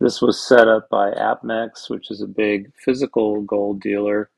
This 0.00 0.22
was 0.22 0.42
set 0.42 0.66
up 0.66 0.88
by 0.88 1.10
APMEX, 1.10 1.90
which 1.90 2.10
is 2.10 2.22
a 2.22 2.26
big 2.26 2.72
physical 2.74 3.42
gold 3.42 3.80
dealer, 3.80 4.30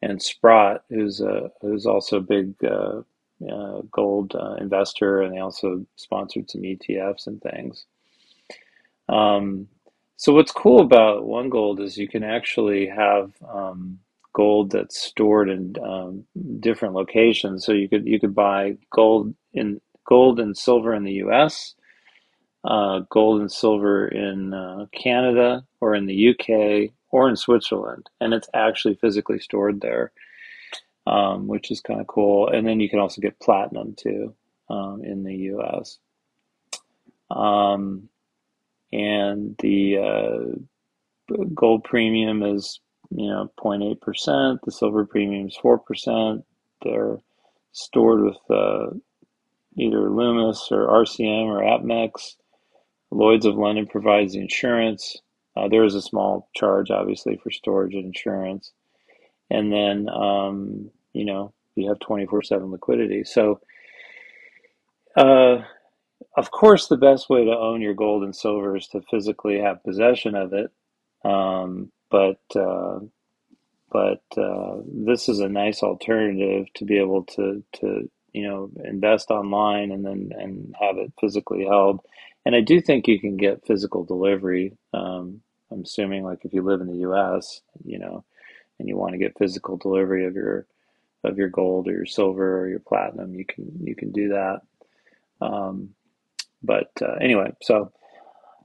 and 0.00 0.22
Sprott, 0.22 0.84
who's 0.88 1.20
a 1.20 1.50
who's 1.60 1.86
also 1.86 2.18
a 2.18 2.20
big 2.20 2.54
uh, 2.64 3.02
uh, 3.50 3.82
gold 3.90 4.36
uh, 4.36 4.54
investor, 4.60 5.22
and 5.22 5.34
they 5.34 5.40
also 5.40 5.84
sponsored 5.96 6.48
some 6.48 6.62
ETFs 6.62 7.26
and 7.26 7.42
things. 7.42 7.84
Um, 9.08 9.66
so 10.16 10.32
what's 10.32 10.52
cool 10.52 10.80
about 10.80 11.26
One 11.26 11.48
Gold 11.48 11.80
is 11.80 11.96
you 11.96 12.08
can 12.08 12.22
actually 12.22 12.86
have 12.86 13.32
um, 13.48 13.98
gold 14.32 14.70
that's 14.70 15.00
stored 15.00 15.48
in 15.48 15.74
um, 15.82 16.24
different 16.60 16.94
locations. 16.94 17.64
So 17.64 17.72
you 17.72 17.88
could 17.88 18.06
you 18.06 18.20
could 18.20 18.36
buy 18.36 18.76
gold 18.90 19.34
in 19.52 19.80
gold 20.08 20.38
and 20.38 20.56
silver 20.56 20.94
in 20.94 21.02
the 21.02 21.14
U.S., 21.14 21.74
uh, 22.64 23.00
gold 23.10 23.40
and 23.40 23.50
silver 23.50 24.08
in 24.08 24.52
uh, 24.52 24.86
Canada 24.92 25.64
or 25.80 25.94
in 25.94 26.06
the 26.06 26.14
U.K. 26.14 26.92
or 27.10 27.28
in 27.28 27.36
Switzerland, 27.36 28.08
and 28.20 28.34
it's 28.34 28.48
actually 28.54 28.94
physically 28.94 29.38
stored 29.38 29.80
there, 29.80 30.12
um, 31.06 31.46
which 31.46 31.70
is 31.70 31.80
kind 31.80 32.00
of 32.00 32.06
cool. 32.06 32.48
And 32.48 32.66
then 32.66 32.80
you 32.80 32.88
can 32.88 32.98
also 32.98 33.20
get 33.20 33.40
platinum 33.40 33.94
too 33.96 34.34
um, 34.68 35.02
in 35.04 35.24
the 35.24 35.34
U.S. 35.36 35.98
Um, 37.30 38.08
and 38.92 39.56
the 39.58 39.98
uh, 39.98 41.34
gold 41.54 41.84
premium 41.84 42.42
is 42.42 42.80
you 43.10 43.28
know 43.28 43.50
0.8 43.58 44.00
percent. 44.00 44.60
The 44.64 44.72
silver 44.72 45.06
premium 45.06 45.48
is 45.48 45.56
four 45.56 45.78
percent. 45.78 46.44
They're 46.82 47.18
stored 47.72 48.22
with 48.22 48.38
uh, 48.50 48.90
either 49.76 50.10
Loomis 50.10 50.68
or 50.70 50.86
RCM 50.88 51.46
or 51.46 51.62
APMEX. 51.62 52.36
Lloyd's 53.10 53.46
of 53.46 53.56
London 53.56 53.86
provides 53.86 54.34
the 54.34 54.40
insurance. 54.40 55.16
Uh, 55.56 55.68
there 55.68 55.84
is 55.84 55.94
a 55.94 56.02
small 56.02 56.48
charge, 56.54 56.90
obviously, 56.90 57.36
for 57.36 57.50
storage 57.50 57.94
and 57.94 58.04
insurance. 58.04 58.72
And 59.50 59.72
then, 59.72 60.08
um, 60.08 60.90
you 61.12 61.24
know, 61.24 61.52
you 61.74 61.88
have 61.88 62.00
24 62.00 62.42
7 62.42 62.70
liquidity. 62.70 63.24
So, 63.24 63.60
uh, 65.16 65.62
of 66.36 66.50
course, 66.50 66.88
the 66.88 66.96
best 66.96 67.30
way 67.30 67.44
to 67.44 67.50
own 67.50 67.80
your 67.80 67.94
gold 67.94 68.22
and 68.22 68.34
silver 68.34 68.76
is 68.76 68.88
to 68.88 69.02
physically 69.10 69.58
have 69.58 69.82
possession 69.84 70.34
of 70.34 70.52
it. 70.52 70.70
Um, 71.24 71.90
but 72.10 72.40
uh, 72.54 73.00
but 73.90 74.22
uh, 74.36 74.76
this 74.86 75.28
is 75.28 75.40
a 75.40 75.48
nice 75.48 75.82
alternative 75.82 76.66
to 76.74 76.84
be 76.84 76.98
able 76.98 77.24
to 77.24 77.62
to 77.80 78.10
you 78.38 78.46
know 78.48 78.70
invest 78.84 79.30
online 79.30 79.90
and 79.90 80.04
then 80.04 80.30
and 80.38 80.74
have 80.80 80.96
it 80.98 81.12
physically 81.20 81.64
held. 81.64 82.00
And 82.46 82.54
I 82.54 82.60
do 82.60 82.80
think 82.80 83.08
you 83.08 83.20
can 83.20 83.36
get 83.36 83.66
physical 83.66 84.04
delivery. 84.04 84.76
Um, 84.94 85.40
I'm 85.70 85.82
assuming 85.82 86.22
like 86.24 86.44
if 86.44 86.54
you 86.54 86.62
live 86.62 86.80
in 86.80 86.86
the 86.86 87.02
U.S., 87.08 87.60
you 87.84 87.98
know, 87.98 88.24
and 88.78 88.88
you 88.88 88.96
want 88.96 89.12
to 89.12 89.18
get 89.18 89.36
physical 89.38 89.76
delivery 89.76 90.24
of 90.26 90.34
your 90.34 90.66
of 91.24 91.36
your 91.36 91.48
gold 91.48 91.88
or 91.88 91.92
your 91.92 92.06
silver 92.06 92.60
or 92.60 92.68
your 92.68 92.78
platinum, 92.78 93.34
you 93.34 93.44
can 93.44 93.64
you 93.82 93.96
can 93.96 94.12
do 94.12 94.28
that. 94.28 94.60
Um, 95.40 95.90
but 96.62 96.90
uh, 97.02 97.16
anyway, 97.20 97.52
so 97.62 97.92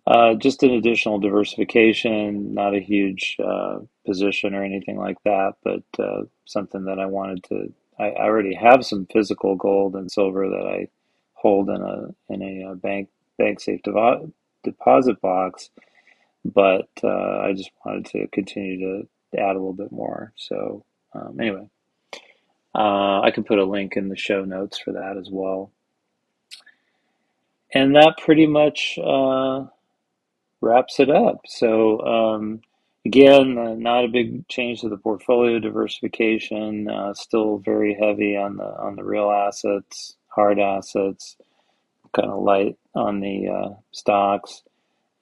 uh, 0.06 0.36
just 0.36 0.64
an 0.64 0.72
additional 0.72 1.20
diversification, 1.20 2.54
not 2.54 2.76
a 2.76 2.80
huge 2.80 3.38
uh, 3.44 3.80
position 4.06 4.54
or 4.54 4.64
anything 4.64 4.98
like 4.98 5.18
that, 5.26 5.54
but 5.64 5.84
uh, 6.00 6.24
something 6.46 6.86
that 6.86 7.00
I 7.00 7.06
wanted 7.08 7.44
to. 7.46 7.74
I, 8.00 8.12
already 8.12 8.54
have 8.56 8.86
some 8.86 9.08
physical 9.12 9.56
gold 9.56 9.96
and 9.96 10.12
silver 10.12 10.50
that 10.50 10.68
I 10.68 10.88
hold 11.34 11.70
in 11.70 11.82
a 11.82 12.34
in 12.34 12.42
a 12.42 12.72
uh, 12.72 12.76
bank 12.76 13.10
bank 13.38 13.60
safe 13.60 13.82
devo- 13.84 14.32
deposit 14.64 15.22
box, 15.22 15.70
but 16.46 16.90
uh, 17.04 17.40
I 17.40 17.54
just 17.54 17.72
wanted 17.86 18.06
to 18.08 18.28
continue 18.28 18.80
to 19.32 19.40
add 19.40 19.56
a 19.56 19.60
little 19.60 19.74
bit 19.74 19.92
more. 19.92 20.34
So 20.36 20.86
um, 21.14 21.40
anyway, 21.40 21.70
I 22.76 23.32
can 23.34 23.44
put 23.44 23.60
a 23.60 23.66
link 23.66 23.96
in 23.96 24.10
the 24.10 24.18
show 24.18 24.46
notes 24.46 24.78
for 24.78 24.94
that 24.94 25.18
as 25.18 25.30
well 25.32 25.72
and 27.74 27.96
that 27.96 28.18
pretty 28.18 28.46
much 28.46 28.98
uh, 29.04 29.66
wraps 30.62 31.00
it 31.00 31.10
up. 31.10 31.42
So 31.48 32.00
um, 32.02 32.62
again, 33.06 33.58
uh, 33.58 33.76
not 33.76 34.06
a 34.06 34.10
big 34.10 34.48
change 34.48 34.82
to 34.82 34.90
the 34.90 34.98
portfolio 34.98 35.60
diversification. 35.60 36.90
Uh, 36.90 37.14
still 37.14 37.58
very 37.58 37.96
heavy 38.00 38.36
on 38.38 38.58
the 38.58 38.66
on 38.66 38.96
the 38.96 39.04
real 39.04 39.32
assets, 39.32 40.16
hard 40.28 40.60
assets, 40.60 41.38
kind 42.16 42.30
of 42.30 42.44
light 42.44 42.78
on 42.96 43.20
the 43.20 43.48
uh, 43.48 43.70
stocks, 43.92 44.64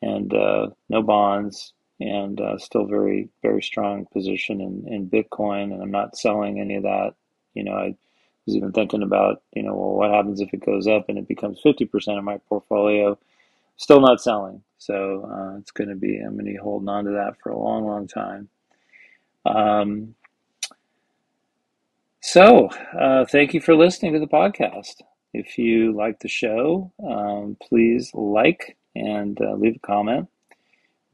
and 0.02 0.34
uh, 0.34 0.68
no 0.90 1.02
bonds. 1.02 1.74
And 2.00 2.42
uh, 2.42 2.58
still 2.58 2.86
very 2.86 3.30
very 3.44 3.62
strong 3.62 4.08
position 4.12 4.60
in, 4.60 4.92
in 4.92 5.10
Bitcoin, 5.10 5.72
and 5.72 5.84
I'm 5.84 5.92
not 5.92 6.18
selling 6.18 6.60
any 6.60 6.76
of 6.76 6.84
that. 6.84 7.14
You 7.54 7.64
know, 7.64 7.74
I 7.74 7.96
was 8.46 8.56
even 8.56 8.72
thinking 8.72 9.04
about, 9.04 9.44
you 9.54 9.64
know, 9.64 9.76
well, 9.76 9.94
what 9.94 10.12
happens 10.12 10.42
if 10.42 10.54
it 10.54 10.66
goes 10.66 10.88
up 10.88 11.10
and 11.10 11.18
it 11.18 11.28
becomes 11.28 11.62
50% 11.64 12.18
of 12.18 12.24
my 12.24 12.38
portfolio? 12.50 13.18
Still 13.82 14.00
not 14.00 14.22
selling. 14.22 14.62
So 14.78 15.28
uh, 15.28 15.58
it's 15.58 15.72
going 15.72 15.90
to 15.90 15.96
be, 15.96 16.20
I'm 16.20 16.34
going 16.34 16.46
to 16.46 16.52
be 16.52 16.56
holding 16.56 16.88
on 16.88 17.06
to 17.06 17.12
that 17.14 17.38
for 17.42 17.50
a 17.50 17.58
long, 17.58 17.84
long 17.84 18.08
time. 18.08 18.48
Um, 19.44 20.14
so 22.22 22.70
uh, 22.96 23.26
thank 23.26 23.56
you 23.56 23.60
for 23.60 23.76
listening 23.76 24.14
to 24.14 24.20
the 24.20 24.28
podcast. 24.28 25.02
If 25.34 25.58
you 25.58 25.94
like 25.94 26.20
the 26.20 26.28
show, 26.28 26.92
um, 27.04 27.58
please 27.60 28.12
like, 28.14 28.78
and 28.96 29.42
uh, 29.42 29.56
leave 29.56 29.78
a 29.78 29.80
comment. 29.88 30.30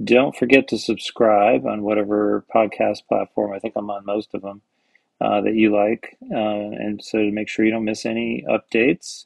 Don't 0.03 0.35
forget 0.35 0.67
to 0.67 0.77
subscribe 0.77 1.65
on 1.65 1.83
whatever 1.83 2.43
podcast 2.53 3.07
platform. 3.07 3.53
I 3.53 3.59
think 3.59 3.75
I'm 3.77 3.89
on 3.89 4.05
most 4.05 4.33
of 4.33 4.41
them 4.41 4.61
uh, 5.21 5.39
that 5.39 5.55
you 5.55 5.73
like, 5.73 6.17
uh, 6.29 6.35
and 6.35 7.01
so 7.01 7.19
to 7.19 7.31
make 7.31 7.47
sure 7.47 7.63
you 7.63 7.71
don't 7.71 7.85
miss 7.85 8.05
any 8.05 8.43
updates. 8.45 9.23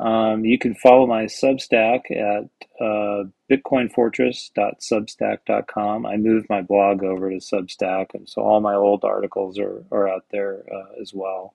Um, 0.00 0.44
you 0.44 0.58
can 0.58 0.74
follow 0.74 1.06
my 1.06 1.26
Substack 1.26 2.10
at 2.10 2.48
uh, 2.80 3.24
bitcoinfortress.substack.com. 3.50 6.06
I 6.06 6.16
moved 6.16 6.48
my 6.48 6.62
blog 6.62 7.04
over 7.04 7.30
to 7.30 7.36
Substack, 7.36 8.14
and 8.14 8.28
so 8.28 8.42
all 8.42 8.60
my 8.60 8.74
old 8.74 9.04
articles 9.04 9.56
are, 9.58 9.84
are 9.92 10.08
out 10.08 10.24
there 10.30 10.64
uh, 10.72 11.00
as 11.00 11.14
well. 11.14 11.54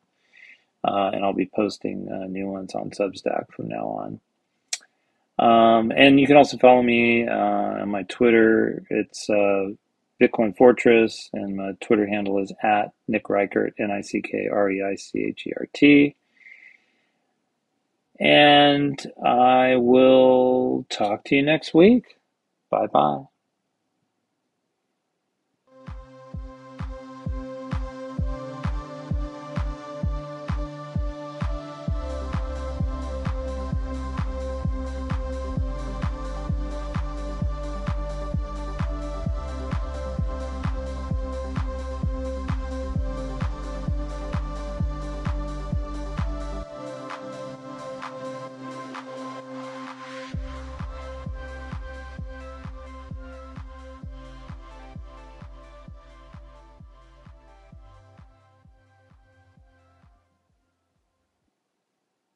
Uh, 0.83 1.09
and 1.13 1.25
I'll 1.25 1.33
be 1.33 1.49
posting 1.53 2.07
uh, 2.09 2.25
new 2.27 2.47
ones 2.47 2.73
on 2.73 2.91
Substack 2.91 3.51
from 3.53 3.67
now 3.67 3.87
on. 3.87 4.21
Um, 5.39 5.91
and 5.95 6.19
you 6.19 6.25
can 6.25 6.35
also 6.37 6.57
follow 6.57 6.81
me 6.81 7.27
uh, 7.27 7.33
on 7.33 7.89
my 7.89 8.01
Twitter. 8.03 8.83
It's 8.89 9.29
uh, 9.29 9.69
Bitcoin 10.21 10.55
Fortress, 10.57 11.29
and 11.33 11.57
my 11.57 11.73
Twitter 11.81 12.07
handle 12.07 12.41
is 12.41 12.51
at 12.63 12.91
Nick 13.07 13.29
Reichert, 13.29 13.73
N 13.77 13.91
I 13.91 14.01
C 14.01 14.21
K 14.21 14.47
R 14.51 14.71
E 14.71 14.83
I 14.83 14.95
C 14.95 15.25
H 15.25 15.45
E 15.47 15.53
R 15.55 15.67
T. 15.73 16.15
And 18.19 18.99
I 19.25 19.77
will 19.77 20.85
talk 20.89 21.25
to 21.25 21.35
you 21.35 21.43
next 21.43 21.73
week. 21.73 22.05
Bye 22.71 22.87
bye. 22.87 23.23